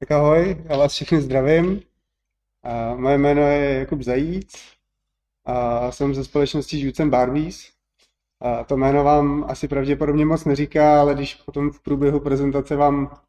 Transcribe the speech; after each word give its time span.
Tak 0.00 0.10
ahoj, 0.10 0.56
já 0.64 0.76
vás 0.76 0.92
všechny 0.92 1.20
zdravím. 1.20 1.82
A 2.64 2.94
moje 2.94 3.18
jméno 3.18 3.42
je 3.42 3.78
Jakub 3.78 4.02
Zajíc 4.02 4.52
a 5.46 5.90
jsem 5.92 6.14
ze 6.14 6.24
společnosti 6.24 6.80
Žucen 6.80 7.10
Barbies. 7.10 7.72
A 8.40 8.64
to 8.64 8.76
jméno 8.76 9.04
vám 9.04 9.44
asi 9.48 9.68
pravděpodobně 9.68 10.26
moc 10.26 10.44
neříká, 10.44 11.00
ale 11.00 11.14
když 11.14 11.34
potom 11.34 11.70
v 11.70 11.82
průběhu 11.82 12.20
prezentace 12.20 12.76
vám 12.76 13.20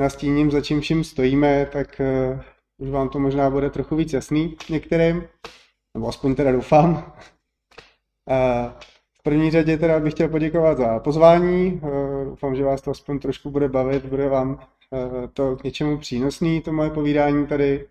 nastíním, 0.00 0.50
za 0.50 0.60
čím 0.60 0.80
vším 0.80 1.04
stojíme, 1.04 1.66
tak 1.66 2.00
uh, 2.00 2.40
už 2.78 2.90
vám 2.90 3.08
to 3.08 3.18
možná 3.18 3.50
bude 3.50 3.70
trochu 3.70 3.96
víc 3.96 4.12
jasný 4.12 4.56
některým, 4.70 5.28
nebo 5.96 6.08
aspoň 6.08 6.34
teda 6.34 6.52
doufám. 6.52 6.94
Uh, 6.94 8.72
v 9.18 9.22
první 9.22 9.50
řadě 9.50 9.78
teda 9.78 10.00
bych 10.00 10.14
chtěl 10.14 10.28
poděkovat 10.28 10.78
za 10.78 10.98
pozvání. 10.98 11.72
Uh, 11.72 12.24
doufám, 12.24 12.56
že 12.56 12.64
vás 12.64 12.82
to 12.82 12.90
aspoň 12.90 13.18
trošku 13.18 13.50
bude 13.50 13.68
bavit, 13.68 14.06
bude 14.06 14.28
vám 14.28 14.58
Eh, 14.58 14.75
to 15.32 15.56
k 15.56 15.64
něčemu 15.64 15.98
přínosný, 15.98 16.60
to 16.60 16.72
moje 16.72 16.90
povídání 16.90 17.46
tady. 17.46 17.86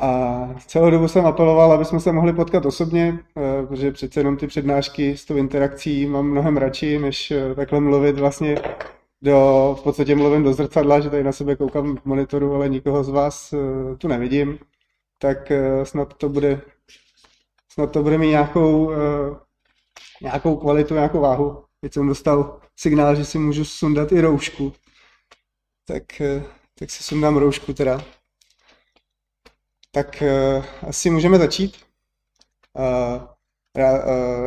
A 0.00 0.48
celou 0.66 0.90
dobu 0.90 1.08
jsem 1.08 1.26
apeloval, 1.26 1.72
aby 1.72 1.84
jsme 1.84 2.00
se 2.00 2.12
mohli 2.12 2.32
potkat 2.32 2.66
osobně, 2.66 3.18
eh, 3.36 3.66
protože 3.66 3.92
přece 3.92 4.20
jenom 4.20 4.36
ty 4.36 4.46
přednášky 4.46 5.16
s 5.16 5.24
tou 5.24 5.36
interakcí 5.36 6.06
mám 6.06 6.26
mnohem 6.26 6.56
radši, 6.56 6.98
než 6.98 7.30
eh, 7.30 7.54
takhle 7.54 7.80
mluvit 7.80 8.18
vlastně 8.18 8.54
do, 9.22 9.76
v 9.80 9.82
podstatě 9.82 10.14
mluvím 10.14 10.42
do 10.42 10.52
zrcadla, 10.52 11.00
že 11.00 11.10
tady 11.10 11.24
na 11.24 11.32
sebe 11.32 11.56
koukám 11.56 11.96
v 11.96 12.04
monitoru, 12.04 12.54
ale 12.54 12.68
nikoho 12.68 13.04
z 13.04 13.08
vás 13.08 13.54
tu 13.98 14.08
nevidím, 14.08 14.58
tak 15.18 15.52
snad 15.82 16.14
to 16.14 16.28
bude, 16.28 16.60
snad 17.72 17.92
to 17.92 18.02
bude 18.02 18.18
mít 18.18 18.28
nějakou, 18.28 18.90
nějakou 20.22 20.56
kvalitu, 20.56 20.94
nějakou 20.94 21.20
váhu. 21.20 21.62
Teď 21.80 21.92
jsem 21.92 22.08
dostal 22.08 22.60
signál, 22.76 23.14
že 23.14 23.24
si 23.24 23.38
můžu 23.38 23.64
sundat 23.64 24.12
i 24.12 24.20
roušku, 24.20 24.72
tak, 25.86 26.20
eh, 26.20 26.42
tak 26.78 26.90
si 26.90 27.02
sundám 27.02 27.36
roušku 27.36 27.72
teda. 27.72 28.04
Tak 29.90 30.22
uh, 30.22 30.64
asi 30.88 31.10
můžeme 31.10 31.38
začít. 31.38 31.76
Uh, 32.72 33.26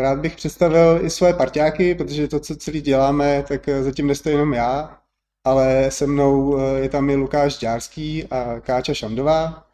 rád, 0.02 0.20
bych 0.20 0.36
představil 0.36 1.06
i 1.06 1.10
své 1.10 1.34
parťáky, 1.34 1.96
protože 1.96 2.28
to, 2.28 2.40
co 2.40 2.56
celý 2.56 2.82
děláme, 2.82 3.44
tak 3.48 3.70
zatím 3.82 4.08
nestojí 4.08 4.36
jenom 4.36 4.54
já, 4.54 5.02
ale 5.44 5.92
se 5.92 6.08
mnou 6.08 6.60
je 6.76 6.90
tam 6.90 7.10
i 7.10 7.16
Lukáš 7.16 7.60
Džárský 7.60 8.28
a 8.28 8.60
Káča 8.60 8.94
Šandová. 8.94 9.68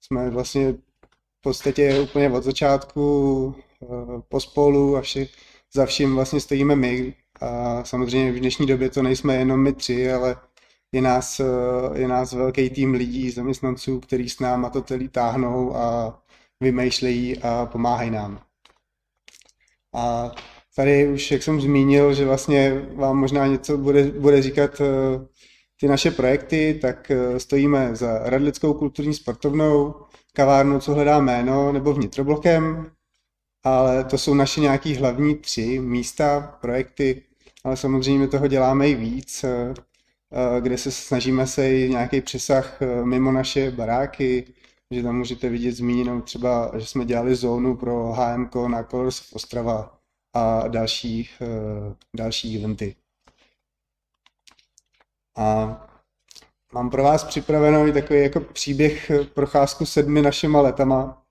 Jsme 0.00 0.30
vlastně 0.30 0.72
v 0.72 1.40
podstatě 1.40 2.00
úplně 2.00 2.30
od 2.30 2.44
začátku 2.44 3.54
po 4.28 4.40
spolu 4.40 4.96
a 4.96 5.00
vši, 5.00 5.28
za 5.74 5.86
vším 5.86 6.14
vlastně 6.14 6.40
stojíme 6.40 6.76
my, 6.76 7.14
a 7.40 7.84
samozřejmě 7.84 8.32
v 8.32 8.38
dnešní 8.38 8.66
době 8.66 8.90
to 8.90 9.02
nejsme 9.02 9.34
jenom 9.34 9.62
my 9.62 9.72
tři, 9.72 10.12
ale 10.12 10.36
je 10.92 11.02
nás, 11.02 11.40
eh, 11.40 11.98
je 12.00 12.08
nás 12.08 12.32
velký 12.32 12.70
tým 12.70 12.94
lidí, 12.94 13.30
zaměstnanců, 13.30 14.00
kteří 14.00 14.28
s 14.28 14.40
náma 14.40 14.70
to 14.70 14.82
celý 14.82 15.08
táhnou 15.08 15.76
a 15.76 16.18
vymýšlejí 16.60 17.38
a 17.42 17.66
pomáhají 17.66 18.10
nám. 18.10 18.40
A 19.94 20.30
tady 20.76 21.08
už, 21.08 21.30
jak 21.30 21.42
jsem 21.42 21.60
zmínil, 21.60 22.14
že 22.14 22.24
vlastně 22.24 22.86
vám 22.94 23.16
možná 23.16 23.46
něco 23.46 23.78
bude, 23.78 24.04
bude 24.04 24.42
říkat 24.42 24.80
eh, 24.80 25.26
ty 25.80 25.88
naše 25.88 26.10
projekty, 26.10 26.78
tak 26.82 27.10
eh, 27.10 27.40
stojíme 27.40 27.96
za 27.96 28.18
Radlickou 28.22 28.74
kulturní 28.74 29.14
sportovnou, 29.14 29.94
kavárnou, 30.32 30.80
co 30.80 30.94
hledá 30.94 31.20
jméno, 31.20 31.72
nebo 31.72 31.92
vnitroblokem, 31.92 32.90
ale 33.64 34.04
to 34.04 34.18
jsou 34.18 34.34
naše 34.34 34.60
nějaký 34.60 34.94
hlavní 34.94 35.36
tři 35.36 35.80
místa, 35.80 36.58
projekty, 36.60 37.22
ale 37.66 37.76
samozřejmě 37.76 38.28
toho 38.28 38.46
děláme 38.48 38.88
i 38.88 38.94
víc, 38.94 39.44
eh, 39.44 39.74
eh, 40.32 40.60
kde 40.60 40.78
se 40.78 40.90
snažíme 40.90 41.46
se 41.46 41.70
i 41.72 41.88
nějaký 41.90 42.20
přesah 42.20 42.82
eh, 42.82 43.04
mimo 43.04 43.32
naše 43.32 43.70
baráky, 43.70 44.54
že 44.90 45.02
tam 45.02 45.16
můžete 45.16 45.48
vidět 45.48 45.72
zmíněnou 45.72 46.20
třeba, 46.20 46.72
že 46.78 46.86
jsme 46.86 47.04
dělali 47.04 47.34
zónu 47.34 47.76
pro 47.76 48.12
HMK 48.12 48.54
na 48.54 48.82
Colors 48.82 49.18
v 49.18 49.32
Ostrava 49.32 49.98
a 50.34 50.68
další, 50.68 51.30
další 52.14 52.58
eventy. 52.58 52.96
A 55.36 55.76
mám 56.72 56.90
pro 56.90 57.02
vás 57.02 57.24
připravený 57.24 57.92
takový 57.92 58.22
jako 58.22 58.40
příběh 58.40 59.10
procházku 59.34 59.86
sedmi 59.86 60.22
našima 60.22 60.60
letama, 60.60 61.22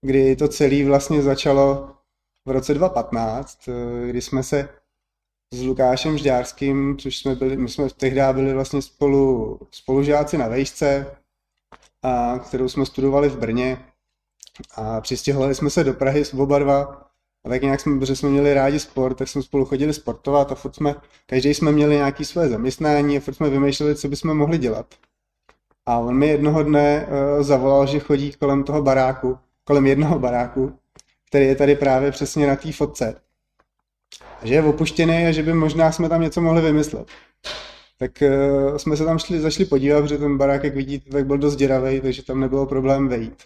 kdy 0.00 0.36
to 0.36 0.48
celé 0.48 0.84
vlastně 0.84 1.22
začalo 1.22 1.94
v 2.44 2.50
roce 2.50 2.74
2015, 2.74 3.68
kdy 4.06 4.22
jsme 4.22 4.42
se 4.42 4.68
s 5.50 5.62
Lukášem 5.62 6.18
Žďárským, 6.18 6.98
což 6.98 7.18
jsme 7.18 7.34
byli, 7.34 7.56
my 7.56 7.68
jsme 7.68 7.90
tehdy 7.90 8.20
byli 8.32 8.54
vlastně 8.54 8.82
spolu, 8.82 9.58
spolužáci 9.70 10.38
na 10.38 10.48
vejšce, 10.48 11.16
a, 12.02 12.38
kterou 12.38 12.68
jsme 12.68 12.86
studovali 12.86 13.28
v 13.28 13.38
Brně. 13.38 13.78
A 14.74 15.00
přistěhovali 15.00 15.54
jsme 15.54 15.70
se 15.70 15.84
do 15.84 15.94
Prahy 15.94 16.22
oba 16.38 16.58
dva. 16.58 17.06
A 17.44 17.48
tak 17.48 17.62
nějak 17.62 17.80
jsme, 17.80 17.98
protože 17.98 18.16
jsme 18.16 18.28
měli 18.28 18.54
rádi 18.54 18.78
sport, 18.78 19.14
tak 19.14 19.28
jsme 19.28 19.42
spolu 19.42 19.64
chodili 19.64 19.94
sportovat 19.94 20.52
a 20.52 20.54
furt 20.54 20.76
jsme, 20.76 20.94
každý 21.26 21.54
jsme 21.54 21.72
měli 21.72 21.94
nějaké 21.94 22.24
své 22.24 22.48
zaměstnání 22.48 23.16
a 23.16 23.20
furt 23.20 23.34
jsme 23.34 23.50
vymýšleli, 23.50 23.94
co 23.94 24.08
bychom 24.08 24.38
mohli 24.38 24.58
dělat. 24.58 24.86
A 25.86 25.98
on 25.98 26.16
mi 26.16 26.28
jednoho 26.28 26.62
dne 26.62 27.06
uh, 27.06 27.42
zavolal, 27.42 27.86
že 27.86 27.98
chodí 27.98 28.32
kolem 28.32 28.64
toho 28.64 28.82
baráku, 28.82 29.38
kolem 29.64 29.86
jednoho 29.86 30.18
baráku, 30.18 30.78
který 31.28 31.46
je 31.46 31.56
tady 31.56 31.76
právě 31.76 32.10
přesně 32.10 32.46
na 32.46 32.56
té 32.56 32.72
fotce 32.72 33.20
že 34.42 34.54
je 34.54 34.62
opuštěný 34.62 35.26
a 35.26 35.32
že 35.32 35.42
by 35.42 35.54
možná 35.54 35.92
jsme 35.92 36.08
tam 36.08 36.20
něco 36.20 36.40
mohli 36.40 36.62
vymyslet. 36.62 37.08
Tak 37.98 38.22
uh, 38.22 38.76
jsme 38.76 38.96
se 38.96 39.04
tam 39.04 39.18
šli, 39.18 39.40
zašli 39.40 39.64
podívat, 39.64 40.02
protože 40.02 40.18
ten 40.18 40.38
barák, 40.38 40.64
jak 40.64 40.74
vidíte, 40.74 41.10
tak 41.10 41.26
byl 41.26 41.38
dost 41.38 41.56
děravý, 41.56 42.00
takže 42.00 42.22
tam 42.22 42.40
nebylo 42.40 42.66
problém 42.66 43.08
vejít. 43.08 43.42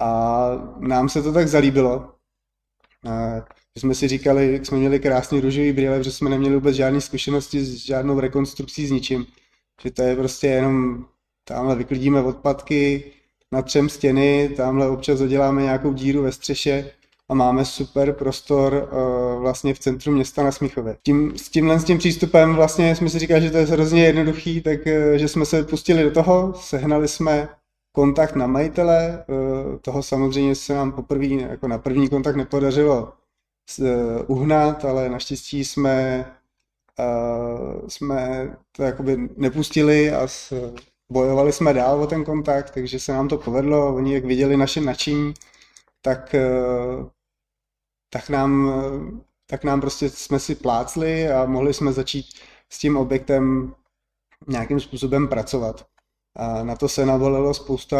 A 0.00 0.50
nám 0.78 1.08
se 1.08 1.22
to 1.22 1.32
tak 1.32 1.48
zalíbilo, 1.48 1.96
uh, 1.96 3.40
že 3.76 3.80
jsme 3.80 3.94
si 3.94 4.08
říkali, 4.08 4.52
jak 4.52 4.66
jsme 4.66 4.78
měli 4.78 5.00
krásný 5.00 5.40
růžový 5.40 5.72
brýle, 5.72 5.98
protože 5.98 6.12
jsme 6.12 6.30
neměli 6.30 6.54
vůbec 6.54 6.76
žádné 6.76 7.00
zkušenosti 7.00 7.64
s 7.64 7.86
žádnou 7.86 8.20
rekonstrukcí 8.20 8.86
s 8.86 8.90
ničím. 8.90 9.26
Že 9.82 9.90
to 9.90 10.02
je 10.02 10.16
prostě 10.16 10.46
jenom, 10.46 11.04
tamhle 11.44 11.76
vyklidíme 11.76 12.22
odpadky, 12.22 13.12
natřem 13.52 13.88
stěny, 13.88 14.48
tamhle 14.56 14.88
občas 14.88 15.18
zaděláme 15.18 15.62
nějakou 15.62 15.92
díru 15.92 16.22
ve 16.22 16.32
střeše 16.32 16.90
a 17.30 17.34
máme 17.34 17.64
super 17.64 18.12
prostor 18.12 18.88
uh, 18.92 19.40
vlastně 19.40 19.74
v 19.74 19.78
centru 19.78 20.12
města 20.12 20.42
na 20.42 20.52
Smíchově. 20.52 20.96
Tím, 21.02 21.38
s 21.38 21.48
tímhle 21.48 21.80
s 21.80 21.84
tím 21.84 21.98
přístupem 21.98 22.54
vlastně 22.54 22.96
jsme 22.96 23.10
si 23.10 23.18
říkali, 23.18 23.42
že 23.42 23.50
to 23.50 23.56
je 23.56 23.66
hrozně 23.66 24.04
jednoduchý, 24.04 24.60
tak 24.60 24.78
uh, 24.86 25.16
že 25.16 25.28
jsme 25.28 25.46
se 25.46 25.62
pustili 25.64 26.02
do 26.02 26.10
toho, 26.10 26.54
sehnali 26.56 27.08
jsme 27.08 27.48
kontakt 27.94 28.34
na 28.34 28.46
majitele, 28.46 29.24
uh, 29.28 29.78
toho 29.78 30.02
samozřejmě 30.02 30.54
se 30.54 30.74
nám 30.74 30.92
poprvé, 30.92 31.26
jako 31.26 31.68
na 31.68 31.78
první 31.78 32.08
kontakt 32.08 32.36
nepodařilo 32.36 33.12
uh, 33.78 33.86
uhnat, 34.26 34.84
ale 34.84 35.08
naštěstí 35.08 35.64
jsme, 35.64 36.26
jsme 37.88 38.50
to 38.76 38.82
jakoby 38.82 39.28
nepustili 39.36 40.10
a 40.10 40.26
s, 40.26 40.72
bojovali 41.12 41.52
jsme 41.52 41.72
dál 41.72 42.02
o 42.02 42.06
ten 42.06 42.24
kontakt, 42.24 42.70
takže 42.70 42.98
se 42.98 43.12
nám 43.12 43.28
to 43.28 43.38
povedlo. 43.38 43.94
Oni, 43.94 44.14
jak 44.14 44.24
viděli 44.24 44.56
naše 44.56 44.80
nadšení, 44.80 45.34
tak 46.02 46.34
tak 48.12 48.28
nám, 48.28 48.72
tak 49.46 49.64
nám 49.64 49.80
prostě 49.80 50.10
jsme 50.10 50.38
si 50.38 50.54
plácli 50.54 51.28
a 51.28 51.46
mohli 51.46 51.74
jsme 51.74 51.92
začít 51.92 52.26
s 52.70 52.78
tím 52.78 52.96
objektem 52.96 53.74
nějakým 54.48 54.80
způsobem 54.80 55.28
pracovat. 55.28 55.86
A 56.36 56.64
na 56.64 56.76
to 56.76 56.88
se 56.88 57.06
navolilo 57.06 57.54
spousta, 57.54 57.98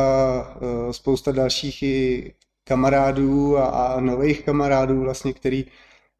eh, 0.56 0.92
spousta 0.92 1.32
dalších 1.32 1.82
i 1.82 2.34
kamarádů 2.64 3.58
a, 3.58 3.64
a 3.64 4.00
nových 4.00 4.44
kamarádů, 4.44 5.00
vlastně, 5.00 5.32
který 5.32 5.64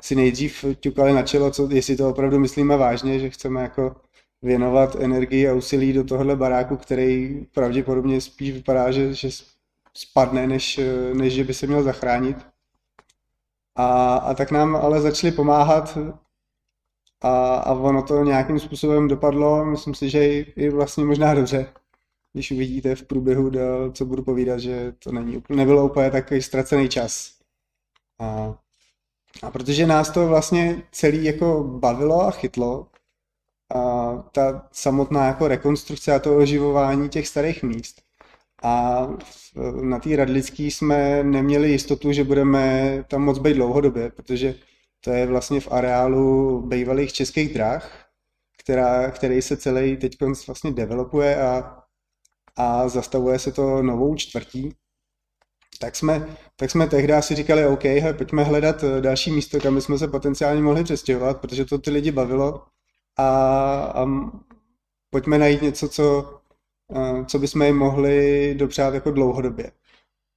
si 0.03 0.17
nejdřív 0.17 0.65
ťukali 0.81 1.13
na 1.13 1.23
čelo, 1.23 1.51
co, 1.51 1.69
jestli 1.71 1.97
to 1.97 2.11
opravdu 2.11 2.39
myslíme 2.39 2.77
vážně, 2.77 3.19
že 3.19 3.31
chceme 3.31 3.63
jako 3.63 3.97
věnovat 4.43 4.97
energii 4.97 5.49
a 5.49 5.55
úsilí 5.55 5.93
do 5.93 6.05
tohohle 6.05 6.37
baráku, 6.37 6.77
který 6.77 7.41
pravděpodobně 7.55 8.21
spíš 8.21 8.51
vypadá, 8.53 8.91
že, 8.91 9.15
že 9.15 9.29
spadne, 9.97 10.47
než, 10.47 10.81
než 11.13 11.33
že 11.33 11.45
by 11.45 11.55
se 11.55 11.67
měl 11.67 11.83
zachránit. 11.83 12.37
A, 13.77 14.17
a 14.17 14.35
tak 14.35 14.51
nám 14.51 14.77
ale 14.77 15.01
začali 15.01 15.33
pomáhat 15.33 15.99
a, 17.21 17.57
a 17.57 17.73
ono 17.73 18.03
to 18.03 18.25
nějakým 18.25 18.61
způsobem 18.61 19.09
dopadlo, 19.09 19.65
myslím 19.65 19.95
si, 19.95 20.11
že 20.11 20.29
i, 20.29 20.53
i 20.57 20.71
vlastně 20.71 21.05
možná 21.05 21.35
dobře, 21.35 21.73
když 22.33 22.51
uvidíte 22.51 22.95
v 22.95 23.03
průběhu, 23.03 23.51
co 23.93 24.05
budu 24.05 24.23
povídat, 24.23 24.61
že 24.61 24.93
to 24.99 25.13
není, 25.13 25.43
nebylo 25.49 25.87
úplně 25.87 26.11
takový 26.11 26.43
ztracený 26.43 26.89
čas. 26.89 27.33
A, 28.19 28.55
a 29.43 29.51
protože 29.51 29.87
nás 29.87 30.11
to 30.11 30.27
vlastně 30.27 30.83
celý 30.93 31.25
jako 31.25 31.65
bavilo 31.65 32.21
a 32.21 32.31
chytlo, 32.31 32.87
a 33.75 34.13
ta 34.33 34.69
samotná 34.73 35.27
jako 35.27 35.49
rekonstrukce 35.49 36.15
a 36.15 36.19
to 36.19 36.37
oživování 36.37 37.09
těch 37.09 37.29
starých 37.29 37.63
míst, 37.63 38.03
a 38.63 39.07
na 39.83 39.99
té 39.99 40.17
Radlický 40.17 40.71
jsme 40.71 41.23
neměli 41.23 41.71
jistotu, 41.71 42.13
že 42.13 42.25
budeme 42.25 43.05
tam 43.09 43.23
moc 43.23 43.39
být 43.39 43.55
dlouhodobě, 43.55 44.11
protože 44.11 44.55
to 45.01 45.11
je 45.11 45.27
vlastně 45.27 45.61
v 45.61 45.73
areálu 45.73 46.61
bývalých 46.67 47.13
českých 47.13 47.55
drah, 47.55 48.07
která, 48.59 49.11
který 49.11 49.43
se 49.43 49.57
celý 49.57 49.97
teď 49.97 50.17
vlastně 50.47 50.73
developuje 50.73 51.43
a, 51.43 51.83
a 52.57 52.89
zastavuje 52.89 53.39
se 53.39 53.53
to 53.53 53.83
novou 53.83 54.15
čtvrtí, 54.15 54.75
tak 55.79 55.97
jsme, 55.97 56.37
tak 56.57 56.71
jsme 56.71 56.87
tehdy 56.87 57.15
si 57.21 57.35
říkali, 57.35 57.67
OK, 57.67 57.85
he, 57.85 58.13
pojďme 58.13 58.45
hledat 58.45 58.85
eh, 58.85 59.01
další 59.01 59.31
místo, 59.31 59.61
kam 59.61 59.81
jsme 59.81 59.99
se 59.99 60.09
potenciálně 60.09 60.63
mohli 60.63 60.85
přestěhovat, 60.85 61.41
protože 61.41 61.65
to 61.65 61.79
ty 61.79 61.91
lidi 61.91 62.13
bavilo. 62.13 62.65
A, 63.19 63.29
a 63.95 64.07
pojďme 65.11 65.39
najít 65.39 65.63
něco, 65.63 65.89
co, 65.89 66.35
eh, 66.35 66.42
co 67.27 67.39
bychom 67.39 67.63
jim 67.63 67.77
mohli 67.77 68.55
dopřát 68.55 68.95
jako 68.95 69.11
dlouhodobě. 69.11 69.73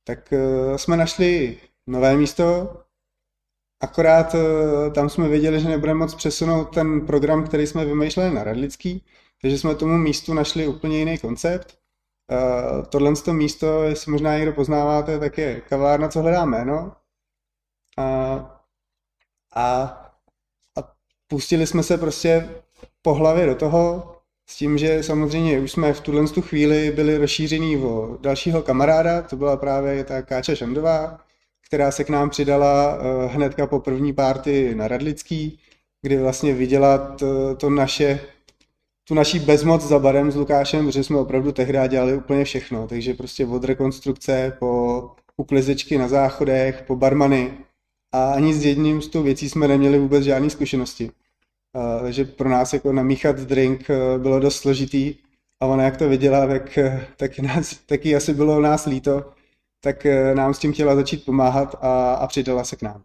Tak 0.03 0.33
uh, 0.33 0.75
jsme 0.75 0.97
našli 0.97 1.57
nové 1.87 2.17
místo, 2.17 2.77
akorát 3.83 4.33
uh, 4.33 4.93
tam 4.93 5.09
jsme 5.09 5.27
věděli, 5.27 5.59
že 5.59 5.69
nebudeme 5.69 5.99
moc 5.99 6.15
přesunout 6.15 6.73
ten 6.73 7.05
program, 7.05 7.45
který 7.45 7.67
jsme 7.67 7.85
vymýšleli 7.85 8.33
na 8.33 8.43
Radlický, 8.43 9.05
takže 9.41 9.57
jsme 9.57 9.75
tomu 9.75 9.97
místu 9.97 10.33
našli 10.33 10.67
úplně 10.67 10.99
jiný 10.99 11.17
koncept. 11.17 11.77
Uh, 12.31 12.85
tohle 12.85 13.15
to 13.15 13.33
místo, 13.33 13.83
jestli 13.83 14.11
možná 14.11 14.37
někdo 14.37 14.53
poznáváte, 14.53 15.19
tak 15.19 15.37
je 15.37 15.61
kavárna, 15.61 16.07
co 16.07 16.21
hledá 16.21 16.45
jméno. 16.45 16.95
Uh, 17.97 18.45
a, 19.55 19.81
a 20.77 20.93
pustili 21.27 21.67
jsme 21.67 21.83
se 21.83 21.97
prostě 21.97 22.49
po 23.01 23.13
hlavě 23.13 23.45
do 23.45 23.55
toho, 23.55 24.14
s 24.47 24.57
tím, 24.57 24.77
že 24.77 25.03
samozřejmě 25.03 25.59
už 25.59 25.71
jsme 25.71 25.93
v 25.93 26.01
tuhle 26.01 26.27
tu 26.27 26.41
chvíli 26.41 26.91
byli 26.95 27.17
rozšíření 27.17 27.77
o 27.77 28.17
dalšího 28.21 28.61
kamaráda, 28.61 29.21
to 29.21 29.35
byla 29.35 29.57
právě 29.57 30.03
ta 30.03 30.21
Káča 30.21 30.55
Šandová, 30.55 31.19
která 31.67 31.91
se 31.91 32.03
k 32.03 32.09
nám 32.09 32.29
přidala 32.29 32.95
uh, 32.95 33.31
hnedka 33.31 33.67
po 33.67 33.79
první 33.79 34.13
párty 34.13 34.75
na 34.75 34.87
Radlický, 34.87 35.59
kdy 36.01 36.17
vlastně 36.17 36.53
viděla 36.53 36.97
to, 36.97 37.55
to 37.55 37.69
naše, 37.69 38.19
tu 39.07 39.13
naší 39.13 39.39
bezmoc 39.39 39.81
za 39.81 39.99
barem 39.99 40.31
s 40.31 40.35
Lukášem, 40.35 40.85
protože 40.85 41.03
jsme 41.03 41.17
opravdu 41.17 41.51
tehdy 41.51 41.79
dělali 41.87 42.13
úplně 42.13 42.43
všechno, 42.43 42.87
takže 42.87 43.13
prostě 43.13 43.45
od 43.45 43.63
rekonstrukce 43.63 44.57
po 44.59 45.11
uklizečky 45.37 45.97
na 45.97 46.07
záchodech, 46.07 46.83
po 46.87 46.95
barmany 46.95 47.57
a 48.11 48.31
ani 48.31 48.53
s 48.53 48.65
jedním 48.65 49.01
z 49.01 49.07
těch 49.07 49.23
věcí 49.23 49.49
jsme 49.49 49.67
neměli 49.67 49.99
vůbec 49.99 50.23
žádné 50.23 50.49
zkušenosti 50.49 51.11
takže 52.01 52.25
pro 52.25 52.49
nás 52.49 52.73
jako 52.73 52.93
namíchat 52.93 53.39
drink 53.39 53.89
eh, 53.89 54.17
bylo 54.17 54.39
dost 54.39 54.55
složitý 54.55 55.15
a 55.59 55.65
ona 55.65 55.83
jak 55.83 55.97
to 55.97 56.09
viděla, 56.09 56.47
tak, 56.47 56.77
eh, 56.77 57.07
tak 57.17 57.39
nás, 57.39 57.75
taky 57.85 58.15
asi 58.15 58.33
bylo 58.33 58.61
nás 58.61 58.85
líto, 58.85 59.31
tak 59.81 60.05
eh, 60.05 60.35
nám 60.35 60.53
s 60.53 60.59
tím 60.59 60.73
chtěla 60.73 60.95
začít 60.95 61.25
pomáhat 61.25 61.75
a, 61.81 62.13
a 62.13 62.27
přidala 62.27 62.63
se 62.63 62.75
k 62.75 62.81
nám. 62.81 63.03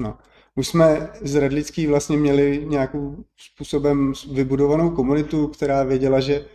No. 0.00 0.18
Už 0.56 0.68
jsme 0.68 1.10
z 1.20 1.34
Redlický 1.34 1.86
vlastně 1.86 2.16
měli 2.16 2.64
nějakým 2.68 3.24
způsobem 3.36 4.12
vybudovanou 4.32 4.90
komunitu, 4.90 5.48
která 5.48 5.84
věděla, 5.84 6.20
že, 6.20 6.46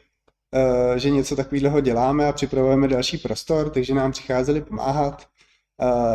že 0.96 1.10
něco 1.10 1.36
takového 1.36 1.82
děláme 1.82 2.28
a 2.28 2.32
připravujeme 2.32 2.88
další 2.88 3.18
prostor, 3.18 3.70
takže 3.70 3.94
nám 3.94 4.12
přicházeli 4.12 4.62
pomáhat. 4.62 5.28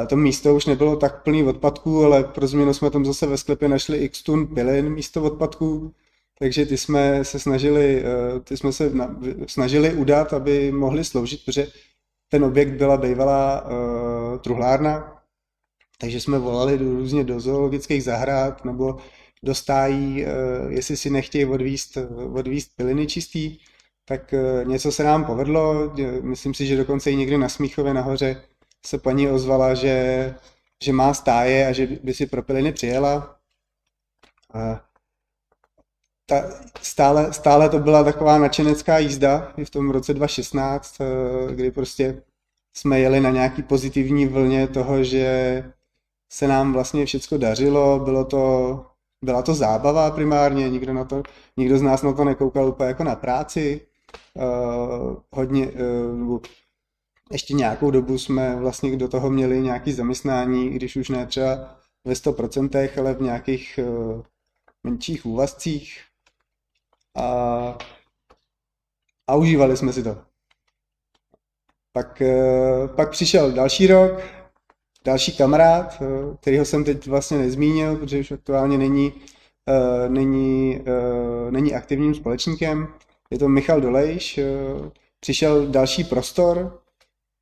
To 0.08 0.16
místo 0.16 0.54
už 0.54 0.66
nebylo 0.66 0.96
tak 0.96 1.22
plný 1.22 1.42
odpadků, 1.42 2.04
ale 2.04 2.24
pro 2.24 2.46
změnu 2.46 2.74
jsme 2.74 2.90
tam 2.90 3.04
zase 3.04 3.26
ve 3.26 3.36
sklepě 3.36 3.68
našli 3.68 3.98
x 3.98 4.22
tun 4.22 4.46
pilin 4.46 4.90
místo 4.90 5.22
odpadků, 5.22 5.94
takže 6.38 6.66
ty 6.66 6.76
jsme 6.76 7.24
se 7.24 7.38
snažili, 7.38 8.02
uh, 8.02 8.40
ty 8.40 8.56
jsme 8.56 8.72
se 8.72 8.90
na, 8.90 9.16
snažili 9.46 9.92
udat, 9.92 10.32
aby 10.32 10.72
mohli 10.72 11.04
sloužit, 11.04 11.44
protože 11.44 11.66
ten 12.28 12.44
objekt 12.44 12.72
byla 12.72 12.96
bývalá 12.96 13.64
uh, 13.64 14.38
truhlárna, 14.38 15.22
takže 15.98 16.20
jsme 16.20 16.38
volali 16.38 16.78
do, 16.78 16.84
různě 16.84 17.24
do 17.24 17.40
zoologických 17.40 18.04
zahrad 18.04 18.64
nebo 18.64 18.98
do 19.42 19.54
stájí, 19.54 20.24
uh, 20.24 20.72
jestli 20.72 20.96
si 20.96 21.10
nechtějí 21.10 21.44
odvíst, 21.44 21.98
odvíst 22.32 22.76
piliny 22.76 23.06
čistý, 23.06 23.58
tak 24.04 24.34
uh, 24.62 24.68
něco 24.68 24.92
se 24.92 25.04
nám 25.04 25.24
povedlo, 25.24 25.92
myslím 26.22 26.54
si, 26.54 26.66
že 26.66 26.76
dokonce 26.76 27.10
i 27.10 27.16
někdy 27.16 27.38
na 27.38 27.48
Smíchově 27.48 27.94
nahoře 27.94 28.42
se 28.86 28.98
paní 28.98 29.28
ozvala, 29.28 29.74
že, 29.74 30.34
že 30.84 30.92
má 30.92 31.14
stáje 31.14 31.66
a 31.66 31.72
že 31.72 31.86
by 31.86 32.14
si 32.14 32.26
pro 32.26 32.42
piliny 32.42 32.72
přijela. 32.72 33.36
A 34.54 34.80
ta, 36.26 36.44
stále, 36.82 37.32
stále 37.32 37.68
to 37.68 37.78
byla 37.78 38.04
taková 38.04 38.38
nadšenecká 38.38 38.98
jízda 38.98 39.52
i 39.56 39.64
v 39.64 39.70
tom 39.70 39.90
roce 39.90 40.14
2016, 40.14 41.00
eh, 41.00 41.54
kdy 41.54 41.70
prostě 41.70 42.22
jsme 42.74 43.00
jeli 43.00 43.20
na 43.20 43.30
nějaký 43.30 43.62
pozitivní 43.62 44.26
vlně 44.26 44.68
toho, 44.68 45.04
že 45.04 45.64
se 46.32 46.48
nám 46.48 46.72
vlastně 46.72 47.06
všechno 47.06 47.38
dařilo, 47.38 47.98
bylo 47.98 48.24
to, 48.24 48.84
byla 49.24 49.42
to 49.42 49.54
zábava 49.54 50.10
primárně, 50.10 50.70
nikdo, 50.70 50.92
na 50.92 51.04
to, 51.04 51.22
nikdo 51.56 51.78
z 51.78 51.82
nás 51.82 52.02
na 52.02 52.12
to 52.12 52.24
nekoukal 52.24 52.68
úplně 52.68 52.88
jako 52.88 53.04
na 53.04 53.16
práci. 53.16 53.80
Uh, 54.34 55.16
hodně, 55.30 55.66
uh, 55.66 56.38
ještě 57.32 57.54
nějakou 57.54 57.90
dobu 57.90 58.18
jsme 58.18 58.56
vlastně 58.56 58.96
do 58.96 59.08
toho 59.08 59.30
měli 59.30 59.60
nějaký 59.60 59.92
zaměstnání, 59.92 60.70
když 60.70 60.96
už 60.96 61.08
ne 61.08 61.26
třeba 61.26 61.76
ve 62.04 62.12
100%, 62.12 63.00
ale 63.00 63.14
v 63.14 63.22
nějakých 63.22 63.80
uh, 63.82 64.22
menších 64.84 65.26
úvazcích. 65.26 66.00
A, 67.16 67.78
a 69.26 69.34
užívali 69.34 69.76
jsme 69.76 69.92
si 69.92 70.02
to. 70.02 70.18
Pak, 71.92 72.22
uh, 72.26 72.88
pak 72.88 73.10
přišel 73.10 73.52
další 73.52 73.86
rok, 73.86 74.12
další 75.04 75.36
kamarád, 75.36 76.00
uh, 76.00 76.36
kterýho 76.36 76.64
jsem 76.64 76.84
teď 76.84 77.06
vlastně 77.06 77.38
nezmínil, 77.38 77.96
protože 77.96 78.20
už 78.20 78.30
aktuálně 78.32 78.78
není, 78.78 79.12
není, 80.08 80.84
není 81.50 81.74
aktivním 81.74 82.14
společníkem. 82.14 82.88
Je 83.30 83.38
to 83.38 83.48
Michal 83.48 83.80
Dolejš. 83.80 84.40
Přišel 85.20 85.66
další 85.66 86.04
prostor, 86.04 86.80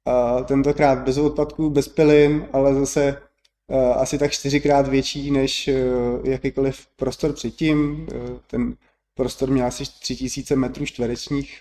Uh, 0.06 0.44
tentokrát 0.44 0.98
bez 0.98 1.18
odpadků, 1.18 1.70
bez 1.70 1.88
pilin, 1.88 2.48
ale 2.52 2.74
zase 2.74 3.22
uh, 3.68 4.02
asi 4.02 4.18
tak 4.18 4.30
čtyřikrát 4.30 4.88
větší 4.88 5.30
než 5.30 5.68
uh, 5.68 6.28
jakýkoliv 6.28 6.86
prostor 6.96 7.32
předtím. 7.32 8.06
Uh, 8.14 8.38
ten 8.46 8.76
prostor 9.14 9.50
měl 9.50 9.66
asi 9.66 9.84
3000 10.00 10.56
metrů 10.56 10.86
čtverečních 10.86 11.60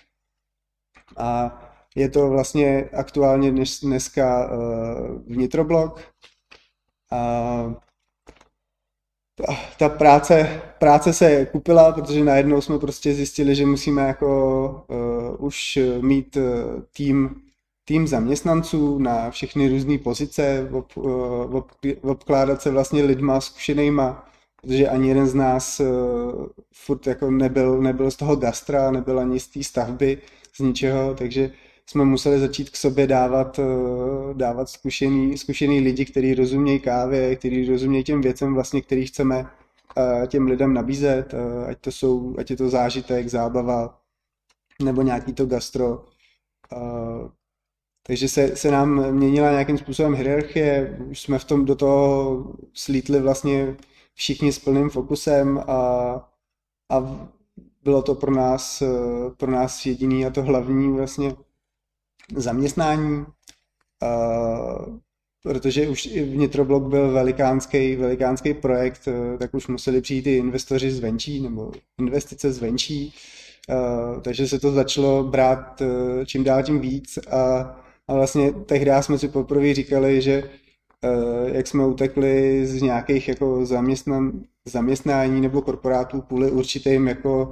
a 1.16 1.60
je 1.94 2.08
to 2.08 2.28
vlastně 2.28 2.88
aktuálně 2.92 3.50
dnes, 3.50 3.80
dneska 3.80 4.50
vnitroblok. 5.26 6.00
A 7.10 7.74
ta, 9.34 9.56
ta 9.78 9.88
práce, 9.88 10.62
práce 10.78 11.12
se 11.12 11.46
kupila, 11.46 11.92
protože 11.92 12.24
najednou 12.24 12.60
jsme 12.60 12.78
prostě 12.78 13.14
zjistili, 13.14 13.54
že 13.54 13.66
musíme 13.66 14.02
jako 14.02 14.86
uh, 14.88 15.44
už 15.46 15.78
mít 16.00 16.36
uh, 16.36 16.42
tým 16.96 17.45
tým 17.88 18.06
zaměstnanců 18.06 18.98
na 18.98 19.30
všechny 19.30 19.68
různé 19.68 19.98
pozice, 19.98 20.68
ob, 20.72 20.86
eh, 20.96 21.56
ob, 21.56 21.70
obkládat 22.02 22.62
se 22.62 22.70
vlastně 22.70 23.02
lidma 23.02 23.40
zkušenýma, 23.40 24.26
protože 24.62 24.88
ani 24.88 25.08
jeden 25.08 25.26
z 25.26 25.34
nás 25.34 25.80
uh, 25.80 26.46
furt 26.74 27.06
jako 27.06 27.30
nebyl, 27.30 27.82
nebyl 27.82 28.10
z 28.10 28.16
toho 28.16 28.36
gastra, 28.36 28.90
nebyl 28.90 29.20
ani 29.20 29.40
z 29.40 29.48
té 29.48 29.62
stavby, 29.62 30.18
z 30.56 30.58
ničeho, 30.58 31.14
takže 31.14 31.50
jsme 31.86 32.04
museli 32.04 32.40
začít 32.40 32.70
k 32.70 32.76
sobě 32.76 33.06
dávat, 33.06 33.58
uh, 33.58 34.34
dávat 34.34 34.68
zkušený, 34.68 35.38
zkušený 35.38 35.80
lidi, 35.80 36.04
kteří 36.04 36.34
rozumějí 36.34 36.80
kávě, 36.80 37.36
kteří 37.36 37.68
rozumějí 37.68 38.04
těm 38.04 38.20
věcem, 38.20 38.54
vlastně, 38.54 38.82
který 38.82 39.06
chceme 39.06 39.42
uh, 39.42 40.26
těm 40.26 40.46
lidem 40.46 40.74
nabízet, 40.74 41.34
uh, 41.34 41.68
ať 41.68 41.78
to 41.80 41.92
jsou, 41.92 42.34
ať 42.38 42.50
je 42.50 42.56
to 42.56 42.68
zážitek, 42.68 43.28
zábava, 43.28 43.98
nebo 44.82 45.02
nějaký 45.02 45.32
to 45.32 45.46
gastro. 45.46 46.04
Uh, 46.72 47.28
takže 48.06 48.28
se, 48.28 48.56
se 48.56 48.70
nám 48.70 49.12
měnila 49.12 49.50
nějakým 49.50 49.78
způsobem 49.78 50.14
hierarchie, 50.14 50.98
už 51.10 51.20
jsme 51.20 51.38
v 51.38 51.44
tom 51.44 51.64
do 51.64 51.74
toho 51.74 52.44
slítli 52.74 53.20
vlastně 53.20 53.76
všichni 54.14 54.52
s 54.52 54.58
plným 54.58 54.90
fokusem 54.90 55.58
a, 55.58 55.80
a 56.92 57.28
bylo 57.82 58.02
to 58.02 58.14
pro 58.14 58.34
nás, 58.34 58.82
pro 59.36 59.50
nás 59.50 59.86
jediný 59.86 60.26
a 60.26 60.30
to 60.30 60.42
hlavní 60.42 60.92
vlastně 60.96 61.34
zaměstnání, 62.36 63.26
a, 64.02 64.08
protože 65.42 65.88
už 65.88 66.06
i 66.06 66.24
vnitroblok 66.24 66.82
byl 66.82 67.12
velikánský, 67.12 67.96
velikánský 67.96 68.54
projekt, 68.54 69.08
tak 69.38 69.54
už 69.54 69.66
museli 69.66 70.00
přijít 70.00 70.26
i 70.26 70.36
investoři 70.36 70.90
zvenčí 70.90 71.40
nebo 71.40 71.72
investice 71.98 72.52
zvenčí, 72.52 73.14
takže 74.22 74.48
se 74.48 74.58
to 74.58 74.72
začalo 74.72 75.24
brát 75.24 75.82
čím 76.26 76.44
dál 76.44 76.62
tím 76.62 76.80
víc 76.80 77.18
a 77.18 77.76
a 78.08 78.14
vlastně 78.14 78.52
tehdy 78.52 78.90
jsme 79.00 79.18
si 79.18 79.28
poprvé 79.28 79.74
říkali, 79.74 80.22
že 80.22 80.42
uh, 80.42 81.48
jak 81.48 81.66
jsme 81.66 81.86
utekli 81.86 82.66
z 82.66 82.82
nějakých 82.82 83.28
jako 83.28 83.66
zaměstnan, 83.66 84.32
zaměstnání 84.64 85.40
nebo 85.40 85.62
korporátů 85.62 86.20
kvůli 86.20 86.50
určitým 86.50 87.08
jako 87.08 87.46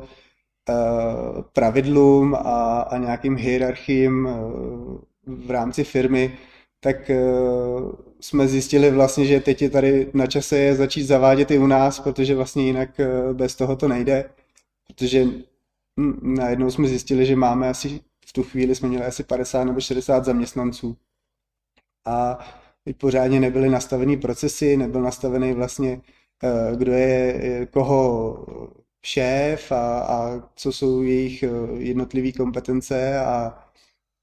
uh, 0.68 1.42
pravidlům 1.52 2.34
a, 2.34 2.80
a 2.80 2.98
nějakým 2.98 3.36
hierarchím 3.36 4.26
uh, 4.26 4.98
v 5.26 5.50
rámci 5.50 5.84
firmy, 5.84 6.38
tak 6.80 7.10
jsme 8.20 8.48
zjistili 8.48 8.90
vlastně, 8.90 9.26
že 9.26 9.40
teď 9.40 9.62
je 9.62 9.70
tady 9.70 10.10
na 10.14 10.26
čase 10.26 10.58
je 10.58 10.74
začít 10.74 11.02
zavádět 11.04 11.50
i 11.50 11.58
u 11.58 11.66
nás, 11.66 12.00
protože 12.00 12.34
vlastně 12.34 12.64
jinak 12.64 13.00
bez 13.32 13.54
toho 13.56 13.76
to 13.76 13.88
nejde. 13.88 14.30
protože 14.86 15.26
najednou 16.22 16.70
jsme 16.70 16.88
zjistili, 16.88 17.26
že 17.26 17.36
máme 17.36 17.68
asi, 17.68 18.00
v 18.26 18.32
tu 18.32 18.42
chvíli 18.42 18.74
jsme 18.74 18.88
měli 18.88 19.04
asi 19.04 19.24
50 19.24 19.64
nebo 19.64 19.80
60 19.80 20.24
zaměstnanců 20.24 20.96
a 22.04 22.38
pořádně 22.98 23.40
nebyly 23.40 23.68
nastavený 23.68 24.16
procesy, 24.16 24.76
nebyl 24.76 25.02
nastavený 25.02 25.52
vlastně, 25.52 26.00
eh, 26.42 26.76
kdo 26.76 26.92
je 26.92 27.66
koho 27.66 28.46
šéf 29.04 29.72
a, 29.72 30.00
a 30.00 30.42
co 30.56 30.72
jsou 30.72 31.02
jejich 31.02 31.42
eh, 31.42 31.48
jednotlivé 31.78 32.32
kompetence 32.32 33.18
a, 33.18 33.64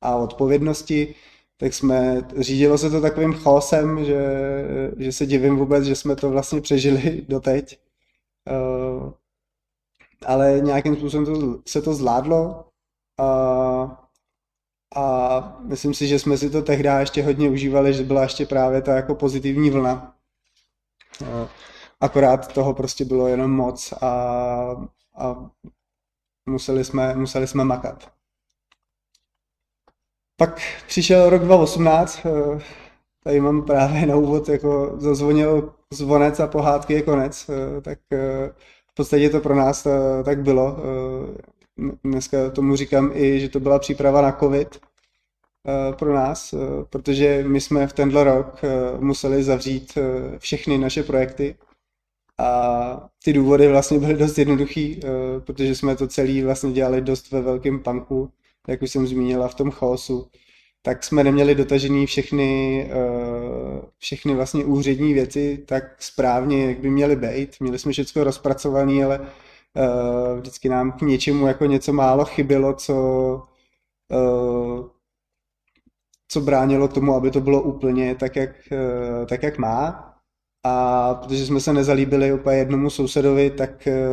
a 0.02 0.16
odpovědnosti, 0.16 1.16
tak 1.58 1.74
jsme, 1.74 2.22
řídilo 2.38 2.78
se 2.78 2.90
to 2.90 3.02
takovým 3.02 3.34
chaosem, 3.34 4.06
že, 4.06 4.24
že 4.98 5.12
se 5.12 5.26
divím 5.26 5.58
vůbec, 5.58 5.84
že 5.84 5.96
jsme 5.96 6.16
to 6.16 6.30
vlastně 6.30 6.62
přežili 6.62 7.26
doteď. 7.30 7.80
Uh, 8.50 9.12
ale 10.26 10.60
nějakým 10.64 10.96
způsobem 10.96 11.26
to, 11.26 11.62
se 11.68 11.82
to 11.82 11.94
zvládlo 11.94 12.71
a, 13.20 14.10
a 14.96 15.58
myslím 15.60 15.94
si, 15.94 16.08
že 16.08 16.20
jsme 16.20 16.38
si 16.38 16.50
to 16.50 16.62
tehdy 16.62 16.90
ještě 17.00 17.24
hodně 17.24 17.50
užívali, 17.50 17.94
že 17.94 18.04
byla 18.04 18.22
ještě 18.22 18.46
právě 18.46 18.82
ta 18.82 18.96
jako 18.96 19.16
pozitivní 19.16 19.70
vlna. 19.70 20.16
Akorát 22.02 22.54
toho 22.54 22.74
prostě 22.74 23.06
bylo 23.06 23.28
jenom 23.28 23.52
moc 23.52 23.94
a, 24.02 24.08
a 25.18 25.50
museli, 26.50 26.86
jsme, 26.86 27.16
museli 27.16 27.48
jsme 27.48 27.64
makat. 27.64 28.12
Pak 30.42 30.62
přišel 30.88 31.30
rok 31.30 31.42
2018, 31.42 32.26
eh, 32.26 32.62
tady 33.24 33.42
mám 33.42 33.66
právě 33.66 34.06
na 34.06 34.16
úvod, 34.16 34.50
jako 34.50 34.96
zazvonil 34.98 35.74
zvonec 35.94 36.40
a 36.40 36.48
pohádky 36.48 36.94
je 36.94 37.02
konec, 37.02 37.50
eh, 37.50 37.82
tak 37.82 38.00
eh, 38.14 38.50
v 38.92 38.94
podstatě 38.94 39.30
to 39.30 39.40
pro 39.40 39.56
nás 39.56 39.88
tak 40.26 40.42
bylo. 40.42 40.78
Dneska 42.04 42.50
tomu 42.50 42.76
říkám 42.76 43.12
i, 43.14 43.40
že 43.40 43.50
to 43.50 43.60
byla 43.60 43.80
příprava 43.80 44.22
na 44.22 44.32
covid 44.32 44.80
pro 46.00 46.14
nás, 46.14 46.54
protože 46.90 47.44
my 47.48 47.62
jsme 47.62 47.88
v 47.88 47.94
tenhle 47.94 48.24
rok 48.24 48.62
museli 49.00 49.44
zavřít 49.44 49.98
všechny 50.40 50.78
naše 50.78 51.04
projekty, 51.04 51.56
a 52.42 53.10
ty 53.24 53.34
důvody 53.34 53.68
vlastně 53.68 54.00
byly 54.00 54.14
dost 54.14 54.38
jednoduchý, 54.38 55.00
eh, 55.04 55.08
protože 55.40 55.76
jsme 55.76 55.96
to 55.96 56.08
celý 56.08 56.42
vlastně 56.42 56.72
dělali 56.72 57.02
dost 57.02 57.32
ve 57.32 57.42
velkém 57.42 57.80
punku, 57.80 58.30
jak 58.68 58.82
už 58.82 58.92
jsem 58.92 59.08
zmínila, 59.08 59.48
v 59.48 59.56
tom 59.56 59.72
chaosu. 59.72 60.28
Tak 60.82 61.04
jsme 61.04 61.24
neměli 61.24 61.56
dotažený 61.56 62.06
všechny, 62.06 62.84
eh, 62.92 63.82
všechny 63.98 64.34
vlastně 64.36 64.66
úřední 64.66 65.14
věci 65.14 65.64
tak 65.66 65.84
správně, 66.00 66.66
jak 66.66 66.80
by 66.80 66.90
měly 66.90 67.16
být. 67.16 67.56
Měli 67.60 67.80
jsme 67.80 67.92
všechno 67.92 68.24
rozpracované, 68.24 69.06
ale 69.06 69.20
eh, 69.22 69.28
vždycky 70.36 70.70
nám 70.70 70.92
k 70.92 71.02
něčemu 71.02 71.48
jako 71.48 71.66
něco 71.66 71.94
málo 71.94 72.26
chybělo, 72.26 72.74
co, 72.74 72.94
co 76.28 76.42
bránilo 76.42 76.88
tomu, 76.88 77.16
aby 77.16 77.32
to 77.32 77.42
bylo 77.42 77.62
úplně 77.62 78.16
tak, 78.16 78.36
jak, 78.36 78.50
tak, 79.30 79.44
jak 79.44 79.58
má. 79.58 80.12
A 80.64 81.14
protože 81.14 81.46
jsme 81.46 81.60
se 81.60 81.74
nezalíbili 81.74 82.34
úplně 82.34 82.58
jednomu 82.58 82.90
sousedovi, 82.90 83.50
tak 83.50 83.88
eh, 83.88 84.10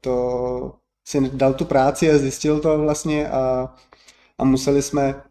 to 0.00 0.72
si 1.08 1.30
dal 1.30 1.54
tu 1.54 1.64
práci 1.64 2.10
a 2.10 2.18
zjistil 2.18 2.60
to 2.60 2.78
vlastně 2.78 3.28
a, 3.28 3.74
a 4.38 4.44
museli 4.44 4.82
jsme 4.82 5.22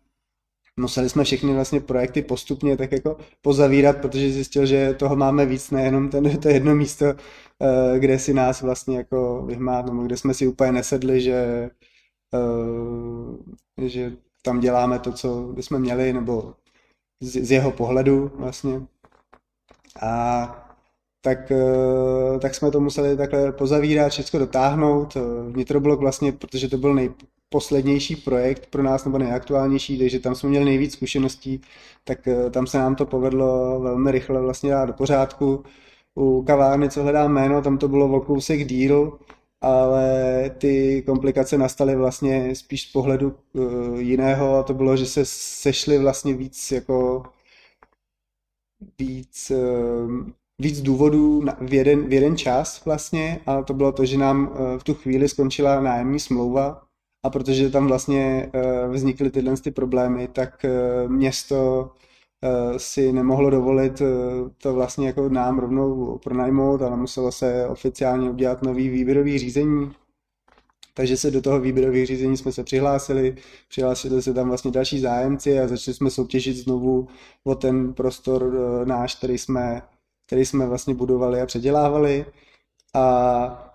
museli 0.80 1.10
jsme 1.10 1.24
všechny 1.24 1.54
vlastně 1.54 1.80
projekty 1.80 2.22
postupně 2.22 2.78
tak 2.78 2.92
jako 2.92 3.18
pozavírat, 3.42 3.98
protože 3.98 4.32
zjistil, 4.32 4.66
že 4.66 4.94
toho 4.94 5.16
máme 5.16 5.46
víc, 5.46 5.72
nejenom 5.72 6.10
ten, 6.10 6.38
to 6.40 6.50
jedno 6.50 6.76
místo, 6.76 7.06
eh, 7.06 8.00
kde 8.00 8.20
si 8.20 8.34
nás 8.34 8.62
vlastně 8.62 8.98
jako 8.98 9.44
vyhmát, 9.46 9.86
nebo 9.86 10.04
kde 10.04 10.18
jsme 10.18 10.34
si 10.34 10.48
úplně 10.48 10.72
nesedli, 10.72 11.22
že, 11.22 11.70
eh, 12.36 13.88
že 13.88 14.14
tam 14.42 14.60
děláme 14.60 15.00
to, 15.00 15.14
co 15.14 15.42
bychom 15.54 15.80
měli, 15.80 16.14
nebo 16.14 16.54
z, 17.22 17.46
z 17.46 17.52
jeho 17.52 17.72
pohledu 17.72 18.32
vlastně. 18.36 18.82
A 20.02 20.62
tak, 21.22 21.52
eh, 21.52 22.40
tak 22.40 22.56
jsme 22.56 22.72
to 22.72 22.80
museli 22.80 23.18
takhle 23.18 23.52
pozavírat, 23.52 24.12
všechno 24.12 24.40
dotáhnout. 24.40 25.18
Vnitroblok 25.52 26.00
vlastně, 26.00 26.32
protože 26.32 26.70
to 26.70 26.78
byl 26.78 26.94
nejposlednější 27.56 28.16
projekt 28.16 28.68
pro 28.70 28.84
nás, 28.84 29.06
nebo 29.06 29.18
nejaktuálnější, 29.18 30.00
takže 30.00 30.20
tam 30.20 30.36
jsme 30.36 30.50
měli 30.50 30.66
nejvíc 30.66 30.94
zkušeností, 30.94 31.62
tak 32.04 32.28
eh, 32.28 32.50
tam 32.50 32.68
se 32.68 32.78
nám 32.78 32.96
to 32.96 33.06
povedlo 33.06 33.80
velmi 33.80 34.12
rychle 34.12 34.42
vlastně 34.42 34.72
dát 34.72 34.86
do 34.86 34.94
pořádku. 34.94 35.64
U 36.16 36.44
kavárny, 36.44 36.90
co 36.90 37.04
hledám 37.04 37.34
jméno, 37.34 37.62
tam 37.62 37.78
to 37.78 37.88
bylo 37.88 38.18
o 38.18 38.22
kousek 38.22 38.68
díl, 38.68 39.20
ale 39.62 40.50
ty 40.58 41.04
komplikace 41.06 41.58
nastaly 41.58 41.96
vlastně 41.96 42.56
spíš 42.56 42.82
z 42.90 42.92
pohledu 42.92 43.36
jiného 43.98 44.58
a 44.58 44.64
to 44.64 44.74
bylo, 44.74 44.98
že 44.98 45.06
se 45.06 45.26
sešly 45.26 46.00
vlastně 46.00 46.34
víc 46.34 46.72
jako 46.72 47.24
víc, 49.00 49.52
ehm, 49.52 50.34
víc 50.60 50.82
důvodů 50.82 51.44
v 51.62 51.74
jeden, 51.74 52.08
v 52.08 52.14
jeden 52.14 52.38
čas 52.38 52.86
vlastně 52.86 53.40
a 53.46 53.64
to 53.64 53.74
bylo 53.74 53.92
to, 53.92 54.06
že 54.06 54.18
nám 54.18 54.52
eh, 54.54 54.80
v 54.80 54.84
tu 54.84 54.94
chvíli 54.94 55.30
skončila 55.30 55.82
nájemní 55.82 56.20
smlouva 56.20 56.85
a 57.26 57.30
protože 57.30 57.70
tam 57.70 57.88
vlastně 57.88 58.50
eh, 58.54 58.88
vznikly 58.88 59.30
tyhle 59.30 59.58
ty 59.58 59.72
problémy, 59.72 60.28
tak 60.28 60.66
eh, 60.66 61.08
město 61.08 61.92
si 62.78 63.12
nemohlo 63.14 63.50
dovolit 63.50 64.02
to 64.58 64.74
vlastně 64.74 65.08
jako 65.08 65.30
nám 65.30 65.60
rovnou 65.60 66.18
pronajmout, 66.24 66.82
ale 66.82 66.98
muselo 66.98 67.32
se 67.32 67.68
oficiálně 67.68 68.30
udělat 68.30 68.62
nový 68.62 68.90
výběrový 68.90 69.40
řízení, 69.40 69.92
takže 70.98 71.18
se 71.18 71.32
do 71.32 71.42
toho 71.42 71.60
výběrových 71.60 72.06
řízení 72.06 72.38
jsme 72.38 72.52
se 72.52 72.64
přihlásili, 72.64 73.36
přihlásili 73.68 74.22
se 74.22 74.34
tam 74.34 74.48
vlastně 74.48 74.72
další 74.72 75.00
zájemci 75.00 75.60
a 75.60 75.68
začali 75.68 75.96
jsme 75.96 76.10
soutěžit 76.10 76.58
znovu 76.58 77.08
o 77.44 77.56
ten 77.56 77.94
prostor 77.94 78.56
eh, 78.56 78.86
náš, 78.86 79.16
který 79.16 79.38
jsme, 79.38 79.82
který 80.26 80.46
jsme 80.46 80.68
vlastně 80.68 80.94
budovali 80.94 81.42
a 81.42 81.46
předělávali. 81.46 82.26
A 82.94 83.72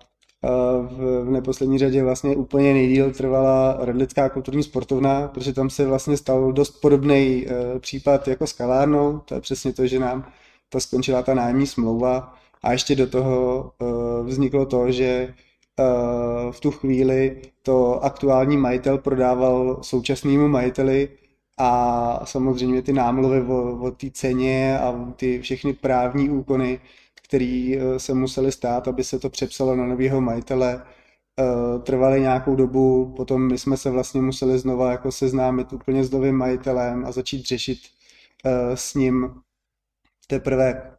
v, 0.81 1.25
neposlední 1.29 1.77
řadě 1.77 2.03
vlastně 2.03 2.35
úplně 2.35 2.73
nejdíl 2.73 3.11
trvala 3.11 3.77
Redlická 3.79 4.29
kulturní 4.29 4.63
sportovna, 4.63 5.27
protože 5.27 5.53
tam 5.53 5.69
se 5.69 5.85
vlastně 5.85 6.17
stal 6.17 6.51
dost 6.51 6.71
podobný 6.71 7.45
uh, 7.45 7.79
případ 7.79 8.27
jako 8.27 8.47
s 8.47 8.53
kavárnou. 8.53 9.19
To 9.25 9.35
je 9.35 9.41
přesně 9.41 9.73
to, 9.73 9.87
že 9.87 9.99
nám 9.99 10.25
to 10.69 10.79
skončila 10.79 11.21
ta 11.21 11.33
nájemní 11.33 11.67
smlouva 11.67 12.33
a 12.63 12.71
ještě 12.71 12.95
do 12.95 13.07
toho 13.07 13.71
uh, 13.81 14.27
vzniklo 14.27 14.65
to, 14.65 14.91
že 14.91 15.33
v 16.51 16.59
tu 16.59 16.71
chvíli 16.71 17.41
to 17.63 18.03
aktuální 18.03 18.57
majitel 18.57 18.97
prodával 18.97 19.79
současnému 19.81 20.47
majiteli 20.47 21.09
a 21.57 22.21
samozřejmě 22.25 22.81
ty 22.81 22.93
námluvy 22.93 23.41
o, 23.41 23.77
o 23.81 23.91
té 23.91 24.07
ceně 24.13 24.79
a 24.79 25.13
ty 25.15 25.41
všechny 25.41 25.73
právní 25.73 26.29
úkony, 26.29 26.79
které 27.31 27.75
e, 27.79 27.99
se 27.99 28.13
musely 28.13 28.51
stát, 28.51 28.87
aby 28.87 29.03
se 29.03 29.19
to 29.19 29.29
přepsalo 29.29 29.75
na 29.75 29.85
nového 29.85 30.21
majitele, 30.21 30.75
e, 30.75 31.79
trvaly 31.79 32.21
nějakou 32.21 32.55
dobu, 32.55 33.13
potom 33.17 33.47
my 33.47 33.57
jsme 33.57 33.77
se 33.77 33.89
vlastně 33.89 34.21
museli 34.21 34.59
znova 34.59 34.91
jako 34.91 35.11
seznámit 35.11 35.73
úplně 35.73 36.03
s 36.03 36.11
novým 36.11 36.35
majitelem 36.35 37.05
a 37.05 37.11
začít 37.11 37.45
řešit 37.45 37.79
e, 38.45 38.77
s 38.77 38.93
ním 38.95 39.33
teprve 40.27 40.91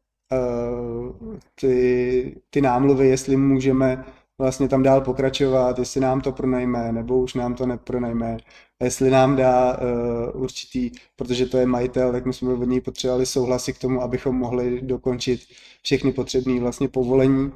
ty, 1.60 2.36
ty 2.50 2.60
námluvy, 2.60 3.08
jestli 3.08 3.36
můžeme 3.36 4.04
vlastně 4.42 4.68
tam 4.68 4.82
dál 4.82 5.00
pokračovat, 5.00 5.78
jestli 5.78 6.00
nám 6.00 6.20
to 6.20 6.32
pronajme, 6.32 6.92
nebo 6.92 7.18
už 7.18 7.34
nám 7.34 7.54
to 7.54 7.66
nepronajme. 7.66 8.36
A 8.80 8.84
jestli 8.84 9.10
nám 9.10 9.36
dá 9.36 9.78
uh, 9.78 10.42
určitý, 10.42 10.90
protože 11.16 11.46
to 11.46 11.58
je 11.58 11.66
majitel, 11.66 12.12
tak 12.12 12.26
my 12.26 12.32
jsme 12.32 12.54
od 12.54 12.64
něj 12.64 12.80
potřebovali 12.80 13.26
souhlasy 13.26 13.72
k 13.72 13.78
tomu, 13.78 14.02
abychom 14.02 14.36
mohli 14.36 14.80
dokončit 14.82 15.40
všechny 15.82 16.12
potřebné 16.12 16.60
vlastně 16.60 16.88
povolení. 16.88 17.52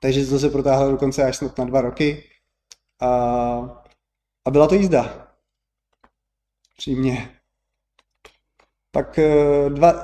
Takže 0.00 0.26
to 0.26 0.38
se 0.38 0.50
protáhlo 0.50 0.90
dokonce 0.90 1.24
až 1.24 1.36
snad 1.36 1.58
na 1.58 1.64
dva 1.64 1.80
roky. 1.80 2.24
A, 3.00 3.08
a 4.44 4.50
byla 4.50 4.66
to 4.68 4.74
jízda. 4.74 5.28
Přímě. 6.76 7.35
Pak 8.96 9.18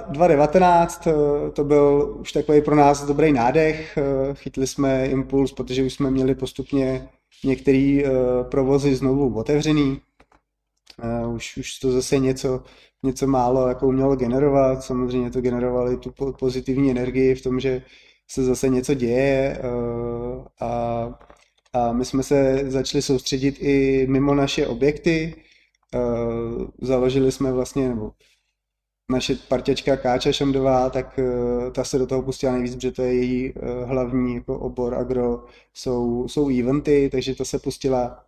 2019 0.09 1.07
eh, 1.07 1.11
eh, 1.11 1.51
to 1.51 1.65
byl 1.65 2.17
už 2.21 2.33
takový 2.33 2.63
pro 2.63 2.77
nás 2.77 3.07
dobrý 3.07 3.33
nádech. 3.33 3.99
Eh, 3.99 4.35
chytli 4.35 4.67
jsme 4.67 5.07
impuls, 5.07 5.53
protože 5.53 5.85
už 5.85 5.95
jsme 5.95 6.11
měli 6.11 6.35
postupně 6.35 7.09
některé 7.45 8.03
provozy 8.51 8.95
znovu 8.95 9.35
otevřený. 9.35 10.01
Už, 11.35 11.57
už 11.57 11.79
to 11.79 11.93
zase 11.93 12.19
něco, 12.19 12.63
něco 13.03 13.27
málo 13.27 13.69
jako 13.69 13.89
umělo 13.89 14.17
generovat. 14.17 14.85
Samozřejmě 14.85 15.31
to 15.31 15.41
generovali 15.41 15.97
tu 15.97 16.13
pozitivní 16.39 16.91
energii 16.91 17.35
v 17.35 17.43
tom, 17.43 17.61
že 17.61 17.83
se 18.31 18.45
zase 18.45 18.69
něco 18.69 18.95
děje 18.95 19.63
a, 20.61 20.69
a 21.73 21.93
my 21.93 22.05
jsme 22.05 22.23
se 22.23 22.65
začali 22.67 23.03
soustředit 23.03 23.57
i 23.61 24.07
mimo 24.11 24.35
naše 24.35 24.67
objekty. 24.67 25.35
Založili 26.83 27.33
jsme 27.33 27.53
vlastně, 27.53 27.89
nebo 27.89 28.13
naše 29.11 29.35
parťačka 29.35 29.97
Káča 29.97 30.33
Šamdová, 30.33 30.91
tak 30.91 31.21
ta 31.73 31.85
se 31.85 31.99
do 31.99 32.07
toho 32.07 32.23
pustila 32.23 32.53
nejvíc, 32.53 32.75
protože 32.75 32.93
to 32.93 33.03
je 33.03 33.15
její 33.15 33.53
hlavní 33.85 34.35
jako 34.35 34.59
obor 34.59 34.95
agro, 34.95 35.45
jsou, 35.75 36.29
jsou 36.29 36.59
eventy, 36.59 37.09
takže 37.13 37.35
ta 37.35 37.45
se 37.45 37.59
pustila 37.59 38.25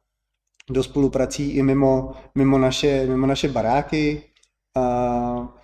do 0.70 0.82
spoluprací 0.82 1.50
i 1.50 1.62
mimo, 1.62 2.12
mimo, 2.34 2.58
naše, 2.58 3.06
mimo 3.06 3.26
naše 3.26 3.48
baráky. 3.48 4.22
A, 4.76 5.54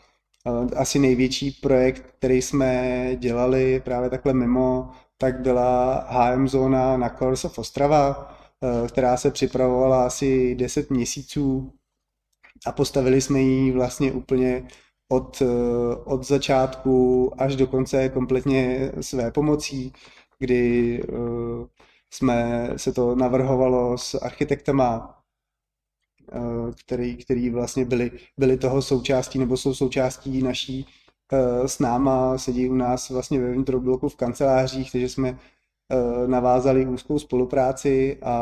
asi 0.77 0.99
největší 0.99 1.51
projekt, 1.51 2.15
který 2.19 2.43
jsme 2.43 3.17
dělali 3.17 3.81
právě 3.81 4.11
takhle 4.11 4.33
mimo, 4.33 4.91
tak 5.19 5.41
byla 5.41 5.95
HM 6.09 6.49
zóna 6.49 6.97
na 6.97 7.09
Colors 7.09 7.45
of 7.45 7.59
Ostrava, 7.59 8.37
eh, 8.63 8.89
která 8.89 9.17
se 9.17 9.31
připravovala 9.31 10.07
asi 10.07 10.55
10 10.55 10.91
měsíců 10.91 11.73
a 12.67 12.73
postavili 12.73 13.21
jsme 13.21 13.41
ji 13.41 13.73
vlastně 13.73 14.13
úplně 14.13 14.69
od, 15.11 15.43
eh, 15.43 15.97
od 16.05 16.27
začátku 16.27 17.33
až 17.39 17.57
do 17.57 17.67
konce 17.67 18.09
kompletně 18.09 18.93
své 19.01 19.31
pomocí, 19.31 19.93
kdy 20.39 21.03
eh, 21.03 21.67
jsme 22.11 22.71
se 22.77 22.93
to 22.93 23.15
navrhovalo 23.15 23.99
s 23.99 24.15
architektama, 24.15 25.17
který, 26.81 27.17
který 27.17 27.51
vlastně 27.51 27.85
byli, 27.85 28.11
byli 28.39 28.57
toho 28.57 28.83
součástí 28.83 29.39
nebo 29.39 29.57
jsou 29.57 29.75
součástí 29.75 30.43
naší 30.43 30.87
Eh, 31.33 31.69
s 31.69 31.79
náma, 31.79 32.39
sedí 32.39 32.69
u 32.69 32.75
nás 32.75 33.11
vlastně 33.11 33.41
ve 33.41 33.53
vnitrobloku 33.53 34.09
v 34.09 34.17
kancelářích, 34.17 34.93
takže 34.93 35.09
jsme 35.09 35.29
eh, 35.29 35.39
navázali 36.27 36.87
úzkou 36.87 37.19
spolupráci 37.19 38.19
a, 38.23 38.35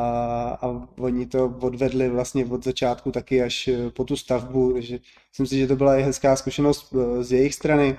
a 0.63 0.89
oni 0.99 1.27
to 1.27 1.55
odvedli 1.61 2.09
vlastně 2.09 2.47
od 2.47 2.65
začátku 2.65 3.11
taky 3.13 3.43
až 3.43 3.69
eh, 3.69 3.91
po 3.91 4.05
tu 4.05 4.17
stavbu, 4.17 4.73
takže 4.73 4.99
myslím 5.33 5.47
si, 5.47 5.59
že 5.59 5.67
to 5.67 5.77
byla 5.77 5.97
i 5.97 6.03
hezká 6.03 6.37
zkušenost 6.37 6.95
z 7.21 7.33
jejich 7.33 7.55
strany. 7.55 7.99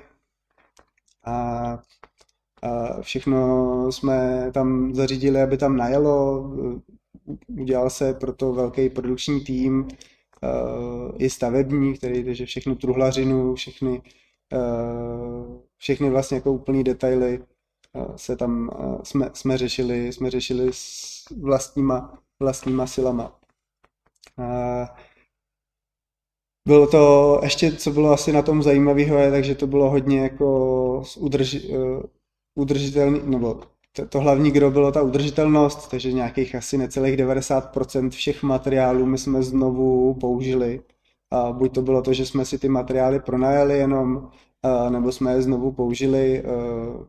A, 1.26 1.80
a 2.62 3.02
všechno 3.02 3.92
jsme 3.92 4.50
tam 4.54 4.96
zařídili, 4.96 5.42
aby 5.42 5.58
tam 5.58 5.78
najelo, 5.78 6.44
udělal 7.48 7.90
se 7.90 8.14
proto 8.14 8.54
velký 8.54 8.90
produkční 8.90 9.42
tým, 9.42 9.88
i 11.18 11.30
stavební, 11.30 11.94
který 11.94 12.24
takže 12.24 12.46
všechnu 12.46 12.76
truhlařinu, 12.76 13.56
všechny 13.56 14.02
Eh, 14.54 15.60
všechny 15.78 16.10
vlastně 16.10 16.36
jako 16.36 16.54
úplný 16.54 16.84
detaily 16.84 17.40
eh, 17.42 17.46
se 18.16 18.36
tam 18.36 18.70
jsme, 19.04 19.30
jsme 19.34 19.58
řešili, 19.58 20.14
jsme 20.14 20.32
řešili 20.32 20.70
s 20.72 21.26
vlastníma, 21.42 22.18
vlastníma 22.40 22.88
silama. 22.88 23.40
Bylo 26.68 26.88
to, 26.88 27.40
ještě 27.44 27.72
co 27.72 27.92
bylo 27.92 28.12
asi 28.12 28.32
na 28.32 28.42
tom 28.42 28.64
zajímavého, 28.64 29.18
je, 29.18 29.32
takže 29.32 29.56
to 29.56 29.68
bylo 29.68 29.90
hodně 29.90 30.20
jako 30.20 31.04
udrž, 31.18 31.58
udržitelný, 32.56 33.22
nebo 33.24 33.62
to, 33.94 34.08
to 34.08 34.20
hlavní 34.20 34.52
kdo 34.52 34.72
bylo 34.72 34.92
ta 34.92 35.02
udržitelnost, 35.02 35.88
takže 35.90 36.12
nějakých 36.12 36.56
asi 36.56 36.78
necelých 36.78 37.18
90% 37.18 38.10
všech 38.10 38.44
materiálů 38.44 39.06
my 39.06 39.18
jsme 39.18 39.44
znovu 39.44 40.14
použili 40.14 40.82
a 41.32 41.52
buď 41.52 41.76
to 41.76 41.82
bylo 41.82 42.02
to, 42.02 42.14
že 42.14 42.26
jsme 42.26 42.46
si 42.46 42.60
ty 42.60 42.70
materiály 42.70 43.20
pronajali 43.20 43.78
jenom, 43.78 44.32
nebo 44.90 45.12
jsme 45.12 45.34
je 45.34 45.42
znovu 45.42 45.72
použili, 45.72 46.44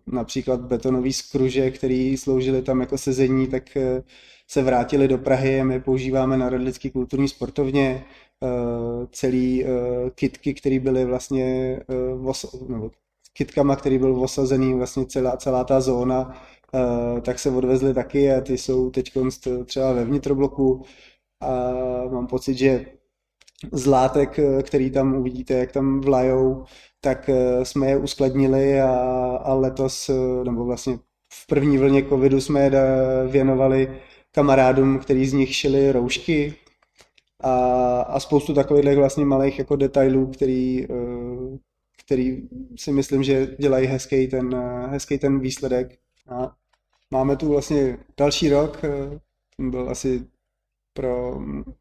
například 0.06 0.60
betonový 0.60 1.12
skruže, 1.12 1.70
který 1.70 2.16
sloužily 2.16 2.62
tam 2.62 2.80
jako 2.80 2.98
sezení, 2.98 3.46
tak 3.46 3.76
e, 3.76 4.02
se 4.48 4.62
vrátili 4.62 5.08
do 5.08 5.18
Prahy 5.18 5.60
a 5.60 5.64
my 5.64 5.80
používáme 5.80 6.36
na 6.36 6.48
Radlický 6.50 6.90
kulturní 6.90 7.28
sportovně. 7.28 7.84
E, 7.84 8.04
celý 9.12 9.64
e, 9.64 9.68
kitky, 10.14 10.54
které 10.54 10.80
byly 10.80 11.04
vlastně 11.04 11.80
nebo 12.68 12.90
kitkama, 13.32 13.76
který 13.76 13.98
byl 13.98 14.22
osazený 14.22 14.74
vlastně 14.74 15.06
celá, 15.06 15.36
celá 15.36 15.64
ta 15.64 15.80
zóna, 15.80 16.42
tak 17.22 17.38
se 17.38 17.50
odvezly 17.50 17.94
taky 17.94 18.32
a 18.32 18.40
ty 18.40 18.58
jsou 18.58 18.90
teď 18.90 19.12
třeba 19.64 19.92
ve 19.92 20.04
vnitrobloku. 20.04 20.82
A 21.40 21.72
mám 22.10 22.26
pocit, 22.26 22.54
že 22.54 22.86
z 23.72 23.86
látek, 23.86 24.38
eh, 24.38 24.62
který 24.62 24.90
tam 24.90 25.14
uvidíte, 25.14 25.54
jak 25.54 25.72
tam 25.72 26.00
vlajou, 26.00 26.64
tak 27.00 27.28
eh, 27.28 27.64
jsme 27.64 27.90
je 27.90 27.96
uskladnili 27.96 28.80
a, 28.80 28.90
a 29.44 29.54
letos, 29.54 30.08
eh, 30.08 30.44
nebo 30.44 30.64
vlastně 30.64 30.98
v 31.32 31.46
první 31.46 31.78
vlně 31.78 32.02
covidu 32.02 32.40
jsme 32.40 32.60
je 32.60 32.72
věnovali 33.28 34.00
kamarádům, 34.32 34.98
který 34.98 35.26
z 35.26 35.32
nich 35.32 35.56
šili 35.56 35.92
roušky 35.92 36.54
a, 37.40 37.54
a 38.00 38.20
spoustu 38.20 38.54
takových 38.54 38.96
vlastně 38.96 39.24
malých 39.24 39.58
jako 39.58 39.76
detailů, 39.76 40.26
který, 40.26 40.86
který 42.04 42.42
si 42.76 42.92
myslím, 42.92 43.22
že 43.22 43.56
dělají 43.58 43.86
hezký 43.86 44.28
ten, 44.28 44.56
hezký 44.90 45.18
ten 45.18 45.40
výsledek. 45.40 45.98
A 46.28 46.52
máme 47.10 47.36
tu 47.36 47.48
vlastně 47.48 47.98
další 48.16 48.50
rok, 48.50 48.82
byl 49.58 49.90
asi 49.90 50.26
pro 50.92 51.40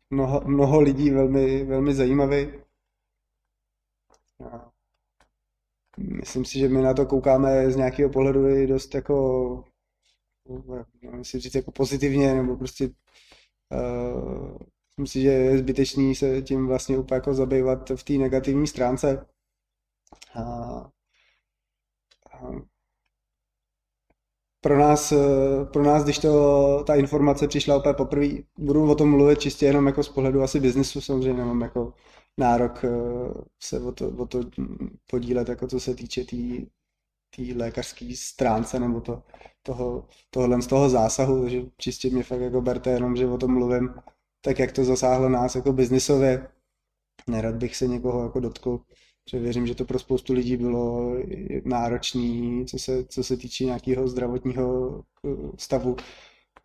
mnoho, 0.10 0.42
mnoho 0.46 0.82
lidí 0.82 1.10
velmi, 1.10 1.64
velmi 1.64 1.94
zajímavý. 1.94 2.48
A 4.52 4.72
myslím 5.98 6.46
si, 6.46 6.60
že 6.60 6.70
my 6.70 6.82
na 6.82 6.94
to 6.94 7.06
koukáme 7.06 7.72
z 7.72 7.76
nějakého 7.76 8.10
pohledu 8.10 8.48
i 8.48 8.68
dost 8.68 8.96
jako, 8.96 9.64
si 11.22 11.40
říct 11.40 11.56
jako 11.56 11.72
pozitivně, 11.72 12.34
nebo 12.34 12.58
prostě 12.58 12.90
uh, 13.72 14.58
myslím 14.90 15.08
si, 15.08 15.22
že 15.22 15.30
je 15.30 15.58
zbytečný 15.58 16.16
se 16.16 16.42
tím 16.42 16.68
vlastně 16.68 16.98
úplně 16.98 17.16
jako 17.16 17.34
zabývat 17.34 17.90
v 17.96 18.04
té 18.04 18.14
negativní 18.14 18.68
stránce. 18.68 19.26
A, 20.34 20.42
pro 24.62 24.80
nás, 24.80 25.12
eh, 25.12 25.66
pro 25.74 25.84
nás, 25.84 26.04
když 26.04 26.20
to, 26.20 26.84
ta 26.88 26.96
informace 26.96 27.48
přišla 27.48 27.78
úplně 27.78 27.94
poprvé, 27.94 28.28
budu 28.58 28.92
o 28.92 28.96
tom 28.96 29.12
mluvit 29.12 29.40
čistě 29.40 29.66
jenom 29.66 29.88
jako 29.88 30.04
z 30.04 30.10
pohledu 30.10 30.42
asi 30.42 30.60
biznesu, 30.60 31.02
samozřejmě 31.02 31.34
nemám 31.34 31.62
jako 31.62 31.94
nárok 32.38 32.86
eh, 32.86 32.90
se 33.64 33.80
o 33.80 33.92
to, 33.92 34.10
o 34.10 34.26
to 34.26 34.40
podílet, 35.10 35.50
jako 35.50 35.68
co 35.68 35.80
se 35.80 35.96
týče 35.96 36.22
té 36.22 36.28
tý, 36.30 36.66
tý 37.36 37.54
lékařské 37.54 38.16
stránce 38.16 38.80
nebo 38.80 39.02
to, 39.02 39.24
toho, 39.64 40.08
tohle 40.30 40.62
z 40.62 40.68
toho 40.68 40.90
zásahu, 40.90 41.42
takže 41.42 41.62
čistě 41.78 42.10
mě 42.10 42.24
fakt 42.24 42.42
jako 42.42 42.62
berte 42.62 42.90
jenom, 42.90 43.16
že 43.16 43.28
o 43.28 43.38
tom 43.38 43.54
mluvím, 43.54 43.94
tak 44.42 44.60
jak 44.60 44.72
to 44.72 44.84
zasáhlo 44.84 45.30
nás 45.30 45.56
jako 45.56 45.74
biznisově. 45.74 46.48
Nerad 47.28 47.56
bych 47.56 47.76
se 47.76 47.88
někoho 47.88 48.24
jako 48.24 48.40
dotkl 48.40 48.80
že 49.30 49.40
věřím, 49.40 49.68
že 49.68 49.76
to 49.76 49.86
pro 49.86 50.00
spoustu 50.00 50.34
lidí 50.34 50.58
bylo 50.58 51.14
náročné, 51.66 52.66
co 52.66 52.80
se, 52.80 53.06
co 53.06 53.24
se 53.24 53.38
týče 53.38 53.66
nějakého 53.66 54.08
zdravotního 54.08 55.00
eh, 55.26 55.30
stavu. 55.58 55.96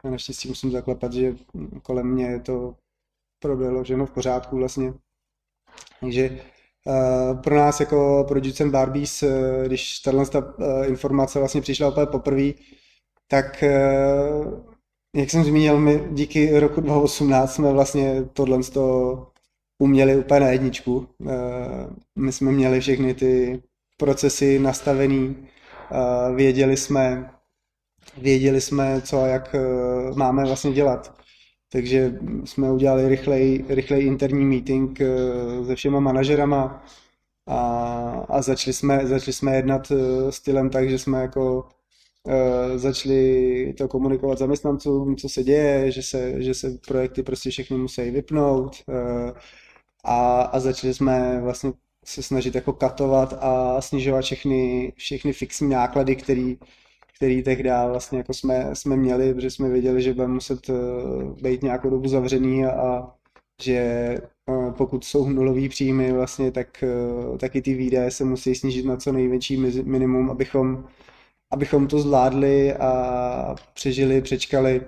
A 0.05 0.11
naštěstí 0.11 0.49
musím 0.49 0.71
zaklepat, 0.71 1.13
že 1.13 1.37
kolem 1.83 2.07
mě 2.07 2.41
to 2.41 2.75
proběhlo 3.39 3.85
všechno 3.85 4.07
v 4.07 4.11
pořádku 4.11 4.57
vlastně. 4.57 4.95
Takže 6.01 6.31
uh, 6.31 7.41
pro 7.41 7.57
nás 7.57 7.81
jako 7.81 8.25
producent 8.29 8.73
Barbies, 8.73 9.23
uh, 9.23 9.31
když 9.67 9.99
tato 9.99 10.25
ta, 10.25 10.39
uh, 10.59 10.87
informace 10.87 11.39
vlastně 11.39 11.61
přišla 11.61 11.89
úplně 11.89 12.07
poprvé, 12.07 12.53
tak 13.29 13.65
jak 15.17 15.31
jsem 15.31 15.45
zmínil, 15.45 15.81
my 15.81 16.09
díky 16.11 16.59
roku 16.59 16.81
2018 16.81 17.55
jsme 17.55 17.73
vlastně 17.73 18.25
tohle 18.33 18.59
uměli 19.85 20.17
úplně 20.17 20.41
na 20.41 20.49
jedničku. 20.49 21.09
Eh, 21.29 21.35
my 22.19 22.33
jsme 22.33 22.53
měli 22.53 22.81
všechny 22.81 23.15
ty 23.15 23.63
procesy 23.97 24.59
nastavený, 24.59 25.37
eh, 25.37 26.35
věděli 26.35 26.77
jsme, 26.77 27.31
věděli 28.19 28.61
jsme, 28.61 29.01
co 29.03 29.23
a 29.23 29.27
jak 29.27 29.55
eh, 29.55 29.61
máme 30.15 30.45
vlastně 30.45 30.73
dělat. 30.73 31.15
Takže 31.73 32.19
jsme 32.45 32.73
udělali 32.73 33.09
rychlej, 33.09 33.65
rychlej 33.69 34.07
interní 34.07 34.45
meeting 34.45 34.99
se 35.67 35.75
všema 35.75 36.01
manažerama 36.01 36.85
a, 37.47 37.59
a 38.29 38.43
začali, 38.43 38.75
jsme, 38.75 39.07
začali 39.07 39.33
jsme 39.33 39.57
jednat 39.57 39.93
stylem 40.31 40.71
tak, 40.71 40.91
že 40.91 40.99
jsme 40.99 41.21
jako 41.23 41.69
začali 42.77 43.75
to 43.79 43.89
komunikovat 43.89 44.39
zaměstnancům, 44.39 45.17
co 45.17 45.29
se 45.29 45.45
děje, 45.45 45.91
že 45.91 46.03
se, 46.03 46.43
že 46.43 46.55
se 46.55 46.79
projekty 46.87 47.23
prostě 47.23 47.51
všechny 47.51 47.77
musí 47.79 48.11
vypnout. 48.11 48.77
A, 50.05 50.43
a 50.43 50.61
začali 50.61 50.95
jsme 50.95 51.41
vlastně 51.41 51.73
se 52.05 52.23
snažit 52.23 52.55
jako 52.55 52.73
katovat 52.73 53.35
a 53.41 53.81
snižovat 53.81 54.25
všechny, 54.25 54.93
všechny 54.97 55.33
fixní 55.33 55.69
náklady, 55.69 56.17
který, 56.17 56.59
který 57.17 57.43
tehdy 57.43 57.71
vlastně 57.71 58.19
jako 58.19 58.35
jsme, 58.35 58.71
jsme 58.75 58.97
měli, 58.97 59.35
protože 59.35 59.51
jsme 59.51 59.69
věděli, 59.69 60.03
že 60.03 60.15
budeme 60.15 60.35
muset 60.35 60.71
eh, 60.71 60.75
být 61.43 61.63
nějakou 61.63 61.91
dobu 61.91 62.09
zavřený 62.09 62.67
a, 62.67 62.71
a 62.71 63.15
že 63.63 63.73
eh, 63.73 64.73
pokud 64.77 65.05
jsou 65.05 65.29
nulový 65.29 65.69
příjmy 65.69 66.13
vlastně, 66.13 66.53
tak 66.53 66.83
eh, 66.83 67.39
taky 67.39 67.63
ty 67.63 67.75
výdaje 67.75 68.11
se 68.11 68.25
musí 68.25 68.55
snížit 68.55 68.87
na 68.87 68.97
co 68.97 69.13
největší 69.13 69.57
minimum, 69.83 70.31
abychom, 70.31 70.89
abychom 71.53 71.87
to 71.87 71.99
zvládli 71.99 72.75
a 72.75 73.55
přežili, 73.75 74.23
přečkali 74.23 74.87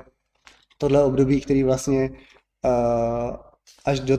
tohle 0.78 1.04
období, 1.04 1.40
který 1.40 1.62
vlastně 1.62 2.10
až 3.84 4.00
do 4.00 4.18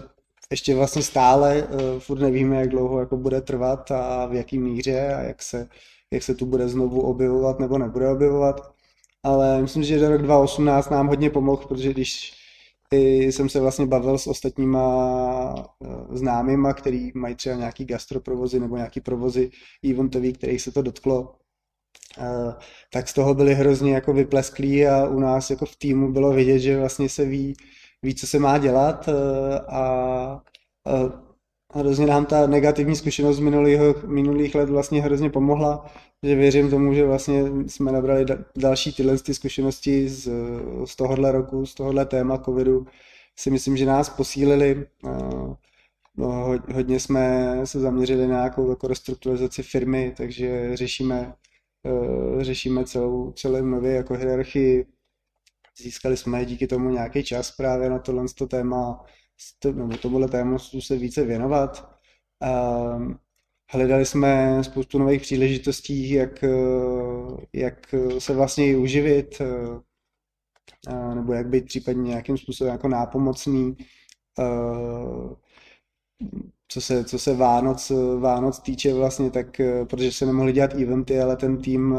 ještě 0.51 0.75
vlastně 0.75 1.01
stále 1.01 1.67
furt 1.99 2.19
nevíme, 2.19 2.55
jak 2.55 2.69
dlouho 2.69 2.99
jako 2.99 3.17
bude 3.17 3.41
trvat 3.41 3.91
a 3.91 4.25
v 4.25 4.33
jaký 4.33 4.59
míře 4.59 5.13
a 5.13 5.21
jak 5.21 5.41
se, 5.41 5.67
jak 6.13 6.23
se 6.23 6.35
tu 6.35 6.45
bude 6.45 6.67
znovu 6.67 7.01
objevovat 7.01 7.59
nebo 7.59 7.77
nebude 7.77 8.09
objevovat. 8.09 8.73
Ale 9.23 9.61
myslím, 9.61 9.83
že 9.83 10.09
rok 10.09 10.21
2018 10.21 10.89
nám 10.89 11.07
hodně 11.07 11.29
pomohl, 11.29 11.65
protože 11.67 11.93
když 11.93 12.33
i 12.91 13.31
jsem 13.31 13.49
se 13.49 13.59
vlastně 13.59 13.85
bavil 13.85 14.17
s 14.17 14.27
ostatníma 14.27 15.69
známýma, 16.11 16.73
který 16.73 17.11
mají 17.15 17.35
třeba 17.35 17.55
nějaký 17.55 17.85
gastroprovozy 17.85 18.59
nebo 18.59 18.77
nějaký 18.77 19.01
provozy 19.01 19.49
eventový, 19.89 20.33
kterých 20.33 20.61
se 20.61 20.71
to 20.71 20.81
dotklo, 20.81 21.35
tak 22.93 23.07
z 23.09 23.13
toho 23.13 23.33
byli 23.33 23.55
hrozně 23.55 23.93
jako 23.93 24.13
vyplesklí 24.13 24.87
a 24.87 25.07
u 25.07 25.19
nás 25.19 25.49
jako 25.49 25.65
v 25.65 25.75
týmu 25.75 26.11
bylo 26.11 26.31
vidět, 26.31 26.59
že 26.59 26.79
vlastně 26.79 27.09
se 27.09 27.25
ví, 27.25 27.55
ví 28.03 28.15
co 28.15 28.27
se 28.27 28.39
má 28.39 28.57
dělat 28.57 29.09
a, 29.67 29.81
a 30.85 30.91
hrozně 31.73 32.05
nám 32.05 32.25
ta 32.25 32.47
negativní 32.47 32.95
zkušenost 32.95 33.37
z 33.37 33.39
minulých, 33.39 33.79
minulých 34.05 34.55
let 34.55 34.69
vlastně 34.69 35.01
hrozně 35.01 35.29
pomohla, 35.29 35.85
že 36.23 36.35
věřím 36.35 36.69
tomu, 36.69 36.93
že 36.93 37.05
vlastně 37.05 37.43
jsme 37.67 37.91
nabrali 37.91 38.25
další 38.57 38.93
tyhle 38.93 39.17
ty 39.17 39.33
zkušenosti 39.33 40.09
z, 40.09 40.29
z 40.85 40.95
tohohle 40.95 41.31
roku, 41.31 41.65
z 41.65 41.73
tohohle 41.73 42.05
téma 42.05 42.37
covidu, 42.37 42.85
si 43.39 43.51
myslím, 43.51 43.77
že 43.77 43.85
nás 43.85 44.09
posílili. 44.09 44.85
No, 46.19 46.59
hodně 46.73 46.99
jsme 46.99 47.53
se 47.63 47.79
zaměřili 47.79 48.27
na 48.27 48.35
nějakou 48.35 48.69
jako 48.69 48.87
restrukturalizaci 48.87 49.63
firmy, 49.63 50.13
takže 50.17 50.77
řešíme 50.77 51.33
Eh, 51.87 52.43
řešíme 52.43 52.85
celou, 52.85 53.31
celou 53.31 53.65
nově 53.65 53.93
jako 53.93 54.13
hierarchii. 54.13 54.85
Získali 55.81 56.17
jsme 56.17 56.45
díky 56.45 56.67
tomu 56.67 56.89
nějaký 56.89 57.23
čas 57.23 57.51
právě 57.51 57.89
na 57.89 57.99
tohle 57.99 58.25
to 58.37 58.47
téma, 58.47 59.05
nebo 59.73 59.97
tomuhle 59.97 60.27
tématu 60.27 60.81
se 60.81 60.95
více 60.95 61.25
věnovat. 61.25 61.97
Hledali 63.69 64.05
jsme 64.05 64.63
spoustu 64.63 64.99
nových 64.99 65.21
příležitostí, 65.21 66.09
jak, 66.09 66.43
eh, 66.43 66.49
jak 67.53 67.95
se 68.19 68.33
vlastně 68.33 68.77
uživit, 68.77 69.41
eh, 69.41 71.15
nebo 71.15 71.33
jak 71.33 71.47
být 71.47 71.65
případně 71.65 72.03
nějakým 72.03 72.37
způsobem 72.37 72.73
jako 72.73 72.87
nápomocný 72.87 73.77
co 76.67 76.81
se, 76.81 77.03
co 77.03 77.19
se 77.19 77.33
Vánoc, 77.35 77.91
Vánoc 78.19 78.59
týče 78.59 78.93
vlastně, 78.93 79.31
tak 79.31 79.59
eh, 79.59 79.85
protože 79.85 80.11
se 80.11 80.25
nemohli 80.25 80.53
dělat 80.53 80.73
eventy, 80.73 81.19
ale 81.19 81.35
ten 81.35 81.57
tým 81.57 81.95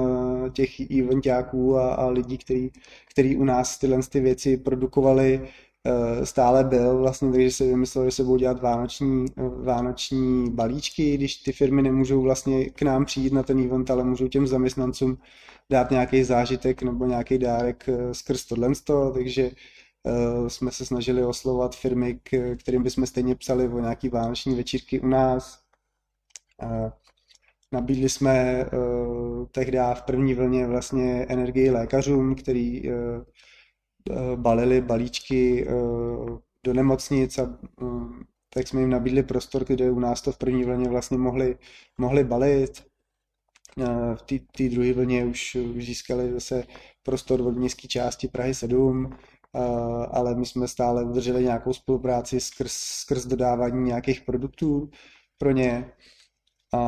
eh, 0.46 0.50
těch 0.50 0.90
eventáků 0.90 1.76
a, 1.78 1.94
a 1.94 2.06
lidí, 2.06 2.38
který, 2.38 2.70
který 3.10 3.36
u 3.36 3.44
nás 3.44 3.78
tyhle 3.78 3.98
ty 4.10 4.20
věci 4.20 4.56
produkovali, 4.56 5.48
eh, 5.84 6.26
stále 6.26 6.64
byl 6.64 6.98
vlastně, 6.98 7.32
takže 7.32 7.50
se 7.50 7.64
vymyslel, 7.66 8.04
že 8.04 8.10
se 8.10 8.24
budou 8.24 8.36
dělat 8.36 8.62
vánoční, 8.62 9.26
vánoční 9.64 10.50
balíčky, 10.50 11.14
když 11.14 11.36
ty 11.36 11.52
firmy 11.52 11.82
nemůžou 11.82 12.22
vlastně 12.22 12.70
k 12.70 12.82
nám 12.82 13.04
přijít 13.04 13.32
na 13.32 13.42
ten 13.42 13.58
event, 13.64 13.90
ale 13.90 14.04
můžou 14.04 14.28
těm 14.28 14.46
zaměstnancům 14.46 15.18
dát 15.70 15.90
nějaký 15.90 16.24
zážitek 16.24 16.82
nebo 16.82 17.06
nějaký 17.06 17.38
dárek 17.38 17.88
skrz 18.12 18.44
tohle, 18.44 18.68
takže 19.14 19.50
jsme 20.48 20.70
se 20.70 20.86
snažili 20.86 21.24
oslovovat 21.24 21.76
firmy, 21.76 22.20
k, 22.22 22.56
kterým 22.56 22.82
bychom 22.82 23.06
stejně 23.06 23.34
psali 23.34 23.68
o 23.68 23.80
nějaký 23.80 24.08
vánoční 24.08 24.54
večírky 24.54 25.00
u 25.00 25.06
nás. 25.06 25.60
Eh, 26.62 26.92
nabídli 27.72 28.08
jsme 28.08 28.64
uh, 28.64 29.46
tehdy 29.46 29.78
v 29.94 30.02
první 30.02 30.34
vlně 30.34 30.66
vlastně 30.66 31.26
energii 31.28 31.70
lékařům, 31.70 32.34
který 32.34 32.82
balili 34.36 34.80
balíčky 34.80 35.66
do 36.64 36.74
nemocnic 36.74 37.38
a 37.38 37.58
tak 38.54 38.68
jsme 38.68 38.80
jim 38.80 38.90
nabídli 38.90 39.22
prostor, 39.22 39.64
kde 39.64 39.90
u 39.90 40.00
nás 40.00 40.22
to 40.22 40.32
v 40.32 40.38
první 40.38 40.64
vlně 40.64 40.88
vlastně 40.88 41.18
mohli, 41.18 41.58
mohli 41.98 42.24
balit. 42.24 42.86
V 44.14 44.22
té 44.56 44.68
druhé 44.68 44.92
vlně 44.92 45.24
už, 45.24 45.54
už 45.54 45.86
získali 45.86 46.32
zase 46.32 46.64
prostor 47.02 47.40
od 47.40 47.56
městské 47.56 47.88
části 47.88 48.28
Prahy 48.28 48.54
7, 48.54 49.10
ale 50.10 50.34
my 50.34 50.46
jsme 50.46 50.68
stále 50.68 51.04
udrželi 51.04 51.44
nějakou 51.44 51.72
spolupráci 51.72 52.40
skrz, 52.40 52.72
skrz 52.72 53.26
dodávání 53.26 53.84
nějakých 53.84 54.20
produktů 54.20 54.90
pro 55.38 55.50
ně. 55.50 55.92
A, 56.74 56.80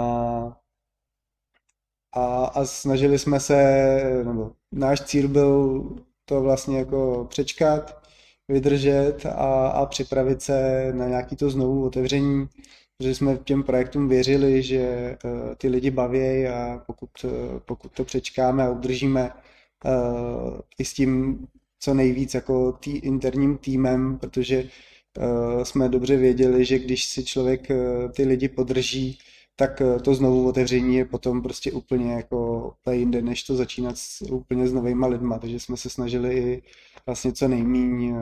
a, 2.14 2.44
a 2.44 2.64
snažili 2.64 3.18
jsme 3.18 3.40
se, 3.40 4.22
nebo 4.24 4.52
náš 4.72 5.00
cíl 5.00 5.28
byl 5.28 5.82
to 6.24 6.40
vlastně 6.40 6.78
jako 6.78 7.26
přečkat, 7.30 8.00
vydržet 8.48 9.26
a, 9.26 9.68
a 9.68 9.86
připravit 9.86 10.42
se 10.42 10.88
na 10.92 11.06
nějaký 11.06 11.36
to 11.36 11.50
znovu 11.50 11.84
otevření, 11.84 12.48
protože 12.98 13.14
jsme 13.14 13.36
těm 13.36 13.62
projektům 13.62 14.08
věřili, 14.08 14.62
že 14.62 15.16
uh, 15.24 15.54
ty 15.54 15.68
lidi 15.68 15.90
baví 15.90 16.46
a 16.46 16.82
pokud, 16.86 17.10
uh, 17.24 17.30
pokud 17.58 17.92
to 17.92 18.04
přečkáme 18.04 18.66
a 18.66 18.70
udržíme 18.70 19.30
uh, 19.84 20.60
i 20.78 20.84
s 20.84 20.94
tím 20.94 21.38
co 21.80 21.94
nejvíc 21.94 22.34
jako 22.34 22.72
tý, 22.72 22.90
interním 22.90 23.58
týmem, 23.58 24.18
protože 24.18 24.64
uh, 25.18 25.62
jsme 25.62 25.88
dobře 25.88 26.16
věděli, 26.16 26.64
že 26.64 26.78
když 26.78 27.04
si 27.04 27.24
člověk 27.24 27.70
uh, 27.70 28.12
ty 28.12 28.24
lidi 28.24 28.48
podrží, 28.48 29.18
tak 29.56 29.80
uh, 29.80 29.98
to 29.98 30.14
znovu 30.14 30.48
otevření 30.48 30.96
je 30.96 31.04
potom 31.04 31.42
prostě 31.42 31.72
úplně 31.72 32.12
jako 32.12 32.68
úplně 32.80 32.96
jinde, 32.96 33.22
než 33.22 33.42
to 33.42 33.56
začínat 33.56 33.98
s, 33.98 34.22
úplně 34.22 34.68
s 34.68 34.72
novýma 34.72 35.06
lidma, 35.06 35.38
takže 35.38 35.60
jsme 35.60 35.76
se 35.76 35.90
snažili 35.90 36.34
i 36.38 36.62
vlastně 37.06 37.32
co 37.32 37.48
nejmíň 37.48 38.14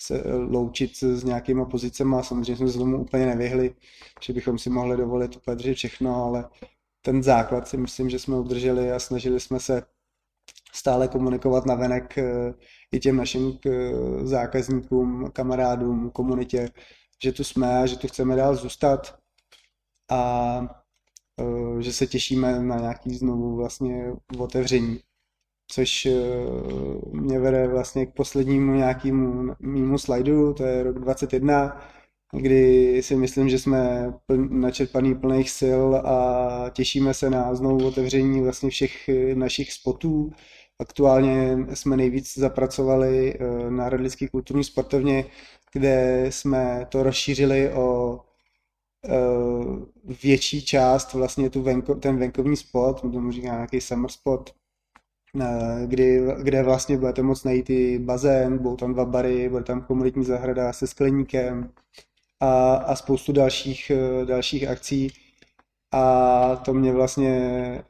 se 0.00 0.22
loučit 0.48 0.96
s 0.96 1.24
nějakýma 1.24 1.64
pozicemi 1.64 2.16
a 2.16 2.22
samozřejmě 2.22 2.56
jsme 2.56 2.68
se 2.68 2.78
tomu 2.78 3.02
úplně 3.02 3.26
nevyhli, 3.26 3.74
že 4.22 4.32
bychom 4.32 4.58
si 4.58 4.70
mohli 4.70 4.96
dovolit 4.96 5.36
úplně 5.36 5.74
všechno, 5.74 6.24
ale 6.24 6.48
ten 7.02 7.22
základ 7.22 7.68
si 7.68 7.76
myslím, 7.76 8.10
že 8.10 8.18
jsme 8.18 8.36
udrželi 8.36 8.92
a 8.92 8.98
snažili 8.98 9.40
jsme 9.40 9.60
se 9.60 9.82
stále 10.72 11.08
komunikovat 11.08 11.66
na 11.66 11.74
venek 11.74 12.18
eh, 12.18 12.54
i 12.92 13.00
těm 13.00 13.16
našim 13.16 13.58
eh, 13.66 13.70
zákazníkům, 14.26 15.30
kamarádům, 15.32 16.10
komunitě, 16.10 16.68
že 17.22 17.32
tu 17.32 17.44
jsme 17.44 17.78
a 17.78 17.86
že 17.86 17.96
tu 17.96 18.08
chceme 18.08 18.36
dál 18.36 18.56
zůstat 18.56 19.18
a 20.10 20.60
eh, 21.40 21.82
že 21.82 21.92
se 21.92 22.06
těšíme 22.06 22.62
na 22.62 22.76
nějaký 22.76 23.14
znovu 23.14 23.56
vlastně 23.56 24.12
otevření. 24.38 25.00
Což 25.72 26.08
mě 27.12 27.38
vede 27.38 27.68
vlastně 27.68 28.06
k 28.06 28.14
poslednímu 28.14 28.74
nějakému 28.74 29.54
mýmu 29.60 29.98
slajdu, 29.98 30.54
to 30.54 30.64
je 30.64 30.82
rok 30.82 30.98
2021, 30.98 31.80
kdy 32.32 33.02
si 33.02 33.16
myslím, 33.16 33.48
že 33.48 33.58
jsme 33.58 34.12
načerpaný 34.50 35.14
plných 35.14 35.50
sil 35.60 35.86
a 35.96 36.70
těšíme 36.70 37.14
se 37.14 37.30
na 37.30 37.54
znovu 37.54 37.86
otevření 37.86 38.40
vlastně 38.40 38.70
všech 38.70 39.10
našich 39.34 39.72
spotů, 39.72 40.30
Aktuálně 40.80 41.58
jsme 41.74 41.96
nejvíc 41.96 42.38
zapracovali 42.38 43.34
eh, 43.34 43.70
na 43.70 43.88
Radlický 43.88 44.28
kulturní 44.28 44.64
sportovně, 44.64 45.24
kde 45.72 46.26
jsme 46.30 46.86
to 46.88 47.02
rozšířili 47.02 47.72
o 47.72 48.20
eh, 49.04 49.10
větší 50.22 50.64
část, 50.64 51.14
vlastně 51.14 51.50
tu 51.50 51.62
venko, 51.62 51.94
ten 51.94 52.18
venkovní 52.18 52.56
spot, 52.56 53.00
tomu 53.00 53.32
říká 53.32 53.48
nějaký 53.48 53.80
summer 53.80 54.10
spot, 54.10 54.54
eh, 55.40 55.86
kdy, 55.86 56.22
kde 56.42 56.62
vlastně 56.62 56.98
budete 56.98 57.22
moct 57.22 57.44
najít 57.44 57.70
i 57.70 57.98
bazén, 57.98 58.58
budou 58.58 58.76
tam 58.76 58.92
dva 58.92 59.04
bary, 59.04 59.48
bude 59.48 59.64
tam 59.64 59.82
komunitní 59.82 60.24
zahrada 60.24 60.72
se 60.72 60.86
skleníkem 60.86 61.72
a, 62.40 62.74
a 62.74 62.96
spoustu 62.96 63.32
dalších, 63.32 63.92
dalších 64.24 64.68
akcí. 64.68 65.12
A 65.92 66.56
to 66.56 66.74
mě 66.74 66.92
vlastně 66.92 67.84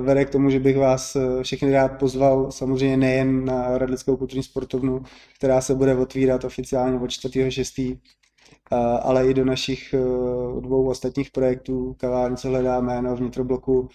vede 0.00 0.24
k 0.24 0.30
tomu, 0.30 0.50
že 0.50 0.60
bych 0.60 0.78
vás 0.78 1.16
eh, 1.16 1.42
všechny 1.42 1.72
rád 1.72 1.88
pozval 1.88 2.52
samozřejmě 2.52 2.96
nejen 2.96 3.44
na 3.44 3.78
Radlickou 3.78 4.16
kulturní 4.16 4.42
sportovnu, 4.42 5.02
která 5.34 5.60
se 5.60 5.74
bude 5.74 5.96
otvírat 5.96 6.44
oficiálně 6.44 6.98
od 6.98 7.10
4.6., 7.10 7.98
eh, 8.72 8.76
ale 9.02 9.28
i 9.28 9.34
do 9.34 9.44
našich 9.44 9.94
dvou 10.60 10.88
ostatních 10.88 11.30
projektů, 11.30 11.94
kavárny, 11.98 12.36
co 12.36 12.48
hledáme 12.48 13.02
na 13.02 13.14
vnitrobloku. 13.14 13.88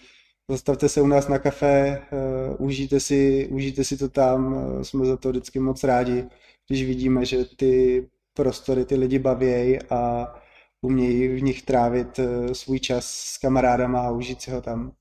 Zastavte 0.50 0.88
se 0.88 1.00
u 1.00 1.06
nás 1.06 1.28
na 1.28 1.38
kafe, 1.38 2.02
užijte 2.58 3.00
si, 3.00 3.48
užijte 3.52 3.84
si 3.84 3.96
to 3.96 4.08
tam, 4.08 4.56
jsme 4.82 5.06
za 5.06 5.16
to 5.16 5.28
vždycky 5.30 5.58
moc 5.58 5.84
rádi, 5.84 6.24
když 6.68 6.84
vidíme, 6.84 7.24
že 7.24 7.44
ty 7.44 8.06
prostory 8.34 8.84
ty 8.84 8.94
lidi 8.96 9.18
baví 9.18 9.78
a 9.90 10.32
umějí 10.82 11.28
v 11.28 11.42
nich 11.42 11.62
trávit 11.62 12.20
svůj 12.52 12.80
čas 12.80 13.06
s 13.06 13.38
kamarádama 13.38 14.00
a 14.00 14.10
užít 14.10 14.42
si 14.42 14.50
ho 14.50 14.62
tam. 14.62 14.92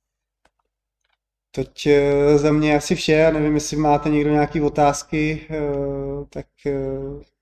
Teď 1.52 1.88
eh, 1.88 2.38
za 2.38 2.52
mě 2.52 2.76
asi 2.76 2.96
vše, 2.96 3.12
já 3.12 3.32
nevím, 3.32 3.54
jestli 3.54 3.78
máte 3.78 4.10
někdo 4.10 4.32
nějaké 4.32 4.62
otázky, 4.62 5.48
eh, 5.50 6.26
tak 6.30 6.48
eh, 6.66 6.74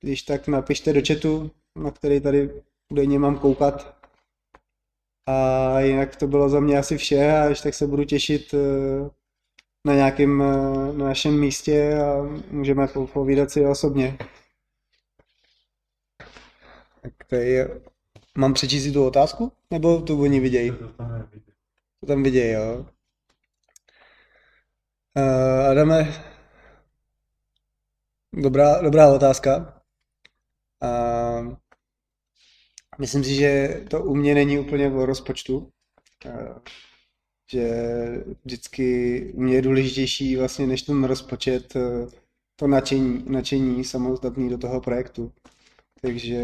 když 0.01 0.21
tak 0.21 0.47
napište 0.47 0.93
do 0.93 1.01
chatu, 1.07 1.51
na 1.75 1.91
který 1.91 2.21
tady 2.21 2.63
údajně 2.91 3.19
mám 3.19 3.39
koukat. 3.39 3.97
A 5.25 5.79
jinak 5.79 6.15
to 6.15 6.27
bylo 6.27 6.49
za 6.49 6.59
mě 6.59 6.77
asi 6.77 6.97
vše 6.97 7.31
a 7.31 7.45
ještě 7.45 7.63
tak 7.63 7.73
se 7.73 7.87
budu 7.87 8.03
těšit 8.03 8.55
na 9.85 9.95
nějakém 9.95 10.37
na 10.97 11.05
našem 11.07 11.39
místě 11.39 11.99
a 11.99 12.23
můžeme 12.51 12.87
povídat 13.13 13.51
si 13.51 13.65
osobně. 13.65 14.17
Tak 17.01 17.13
Okay. 17.25 17.67
Mám 18.37 18.53
přečíst 18.53 18.83
si 18.83 18.91
tu 18.91 19.05
otázku? 19.05 19.51
Nebo 19.71 20.01
to 20.01 20.17
oni 20.17 20.39
vidějí? 20.39 20.71
To 21.99 22.05
tam 22.07 22.23
vidějí, 22.23 22.53
jo. 22.53 22.85
Uh, 25.17 25.69
Adame, 25.69 26.13
dobrá, 28.33 28.81
dobrá 28.81 29.13
otázka. 29.13 29.81
Uh, 30.83 31.55
myslím 32.99 33.23
si, 33.23 33.35
že 33.35 33.81
to 33.89 34.03
u 34.03 34.15
mě 34.15 34.35
není 34.35 34.59
úplně 34.59 34.91
o 34.91 35.05
rozpočtu. 35.05 35.71
Uh, 36.25 36.57
že 37.51 37.69
vždycky 38.45 39.31
u 39.33 39.41
mě 39.41 39.55
je 39.55 39.61
důležitější 39.61 40.35
vlastně 40.35 40.67
než 40.67 40.81
ten 40.81 41.03
rozpočet 41.03 41.73
to 42.55 42.67
nadšení, 42.67 43.23
nadšení 43.27 43.83
samostatný 43.83 44.49
do 44.49 44.57
toho 44.57 44.81
projektu. 44.81 45.31
Takže 46.01 46.41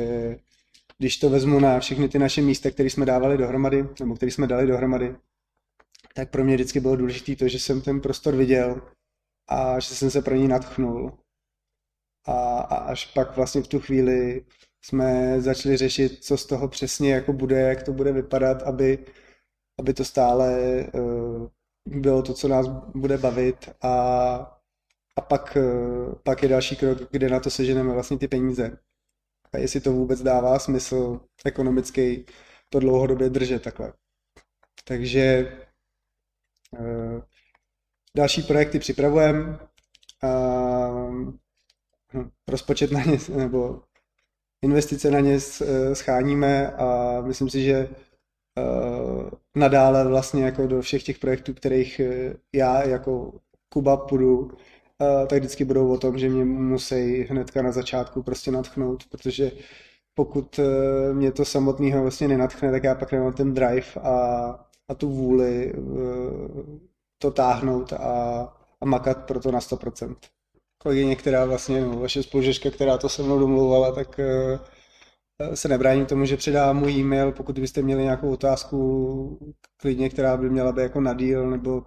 když 0.97 1.17
to 1.17 1.29
vezmu 1.29 1.59
na 1.59 1.79
všechny 1.79 2.09
ty 2.09 2.19
naše 2.19 2.41
místa, 2.41 2.71
které 2.71 2.89
jsme 2.89 3.05
dávali 3.05 3.37
dohromady, 3.37 3.85
nebo 3.99 4.15
které 4.15 4.31
jsme 4.31 4.47
dali 4.47 4.67
dohromady, 4.67 5.15
tak 6.13 6.29
pro 6.29 6.43
mě 6.43 6.55
vždycky 6.55 6.79
bylo 6.79 6.95
důležité 6.95 7.35
to, 7.35 7.47
že 7.47 7.59
jsem 7.59 7.81
ten 7.81 8.01
prostor 8.01 8.35
viděl 8.35 8.81
a 9.49 9.79
že 9.79 9.95
jsem 9.95 10.11
se 10.11 10.21
pro 10.21 10.35
ní 10.35 10.47
natchnul. 10.47 11.17
A, 12.25 12.59
a 12.59 12.75
až 12.75 13.05
pak 13.05 13.35
vlastně 13.35 13.61
v 13.61 13.67
tu 13.67 13.79
chvíli 13.79 14.45
jsme 14.85 15.41
začali 15.41 15.77
řešit, 15.77 16.23
co 16.23 16.37
z 16.37 16.45
toho 16.45 16.67
přesně 16.67 17.13
jako 17.13 17.33
bude, 17.33 17.59
jak 17.59 17.83
to 17.83 17.93
bude 17.93 18.11
vypadat, 18.11 18.63
aby, 18.63 19.05
aby 19.79 19.93
to 19.93 20.05
stále 20.05 20.57
uh, 20.93 21.47
bylo 21.85 22.21
to, 22.21 22.33
co 22.33 22.47
nás 22.47 22.67
bude 22.95 23.17
bavit 23.17 23.69
a, 23.81 23.91
a 25.15 25.21
pak, 25.21 25.57
uh, 25.57 26.15
pak 26.23 26.43
je 26.43 26.49
další 26.49 26.75
krok, 26.75 27.11
kde 27.11 27.29
na 27.29 27.39
to 27.39 27.49
seženeme 27.49 27.93
vlastně 27.93 28.17
ty 28.17 28.27
peníze 28.27 28.77
a 29.53 29.57
jestli 29.57 29.81
to 29.81 29.93
vůbec 29.93 30.21
dává 30.21 30.59
smysl 30.59 31.19
ekonomický 31.45 32.25
to 32.69 32.79
dlouhodobě 32.79 33.29
držet 33.29 33.63
takhle. 33.63 33.93
Takže 34.83 35.51
další 38.17 38.41
projekty 38.41 38.79
připravujeme, 38.79 39.59
uh, 40.23 41.33
rozpočet 42.47 42.91
na 42.91 43.03
ně, 43.03 43.17
nebo 43.35 43.81
investice 44.61 45.11
na 45.11 45.19
ně 45.19 45.39
scháníme 45.93 46.71
a 46.71 47.21
myslím 47.21 47.49
si, 47.49 47.63
že 47.63 47.89
uh, 47.89 49.29
nadále 49.55 50.07
vlastně 50.07 50.43
jako 50.43 50.67
do 50.67 50.81
všech 50.81 51.03
těch 51.03 51.19
projektů, 51.19 51.53
kterých 51.53 52.01
já 52.53 52.83
jako 52.83 53.39
Kuba 53.69 53.97
půjdu, 53.97 54.51
tak 55.27 55.39
vždycky 55.39 55.65
budou 55.65 55.93
o 55.93 55.97
tom, 55.97 56.17
že 56.17 56.29
mě 56.29 56.45
musí 56.45 57.21
hnedka 57.21 57.61
na 57.61 57.71
začátku 57.71 58.23
prostě 58.23 58.51
natchnout, 58.51 59.03
protože 59.09 59.51
pokud 60.13 60.59
mě 61.13 61.31
to 61.31 61.45
samotného 61.45 62.01
vlastně 62.01 62.27
nenatchne, 62.27 62.71
tak 62.71 62.83
já 62.83 62.95
pak 62.95 63.11
nemám 63.11 63.33
ten 63.33 63.53
drive 63.53 64.01
a, 64.01 64.65
a 64.89 64.95
tu 64.95 65.09
vůli 65.09 65.69
e, 65.69 65.73
to 67.17 67.31
táhnout 67.31 67.93
a, 67.93 68.41
a 68.81 68.85
makat 68.85 69.25
pro 69.25 69.39
to 69.39 69.51
na 69.51 69.59
100%. 69.59 70.15
Kolegyně, 70.77 71.15
která 71.15 71.45
vlastně, 71.45 71.81
no, 71.81 71.99
vaše 71.99 72.23
spolužečka, 72.23 72.71
která 72.71 72.97
to 72.97 73.09
se 73.09 73.23
mnou 73.23 73.39
domlouvala, 73.39 73.91
tak 73.91 74.19
e, 74.19 74.59
se 75.53 75.67
nebráním 75.67 76.05
tomu, 76.05 76.25
že 76.25 76.37
předám 76.37 76.77
můj 76.77 76.91
e-mail, 76.91 77.31
pokud 77.31 77.59
byste 77.59 77.81
měli 77.81 78.03
nějakou 78.03 78.33
otázku 78.33 79.55
klidně, 79.77 80.09
která 80.09 80.37
by 80.37 80.49
měla 80.49 80.71
být 80.71 80.81
jako 80.81 81.01
na 81.01 81.13
díl, 81.13 81.49
nebo 81.49 81.83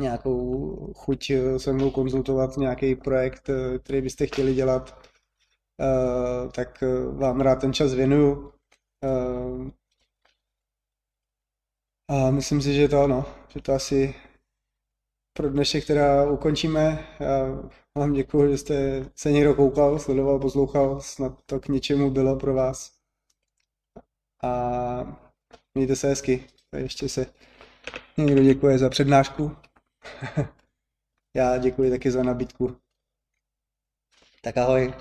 nějakou 0.00 0.76
chuť 0.96 1.30
eh, 1.30 1.58
se 1.58 1.72
mnou 1.72 1.90
konzultovat 1.90 2.56
nějaký 2.56 2.94
projekt, 2.94 3.48
eh, 3.48 3.78
který 3.78 4.00
byste 4.00 4.26
chtěli 4.26 4.54
dělat, 4.54 4.98
eh, 5.80 6.48
tak 6.52 6.84
vám 7.12 7.40
rád 7.40 7.60
ten 7.60 7.72
čas 7.72 7.94
věnuju. 7.94 8.52
A 12.08 12.30
myslím 12.30 12.62
si, 12.62 12.74
že 12.74 12.88
to, 12.88 13.06
no, 13.06 13.24
že 13.48 13.60
to 13.62 13.72
asi 13.72 14.14
pro 15.32 15.50
dnešek 15.50 15.86
teda 15.86 16.30
ukončíme. 16.30 17.06
Já 17.20 17.46
vám 17.98 18.12
děkuji, 18.12 18.50
že 18.50 18.58
jste 18.58 19.04
se 19.14 19.32
někdo 19.32 19.54
koukal, 19.54 19.98
sledoval, 19.98 20.38
poslouchal, 20.38 21.00
snad 21.00 21.32
to 21.46 21.60
k 21.60 21.68
něčemu 21.68 22.10
bylo 22.10 22.36
pro 22.38 22.54
vás. 22.54 22.92
A 24.42 25.30
mějte 25.74 25.96
se 25.96 26.08
hezky. 26.08 26.46
A 26.72 26.76
ještě 26.76 27.08
se 27.08 27.26
někdo 28.16 28.42
děkuje 28.42 28.78
za 28.78 28.90
přednášku. 28.90 29.56
Já 31.36 31.58
děkuji 31.58 31.90
taky 31.90 32.10
za 32.10 32.22
nabídku. 32.22 32.76
Tak 34.42 34.56
ahoj. 34.56 34.94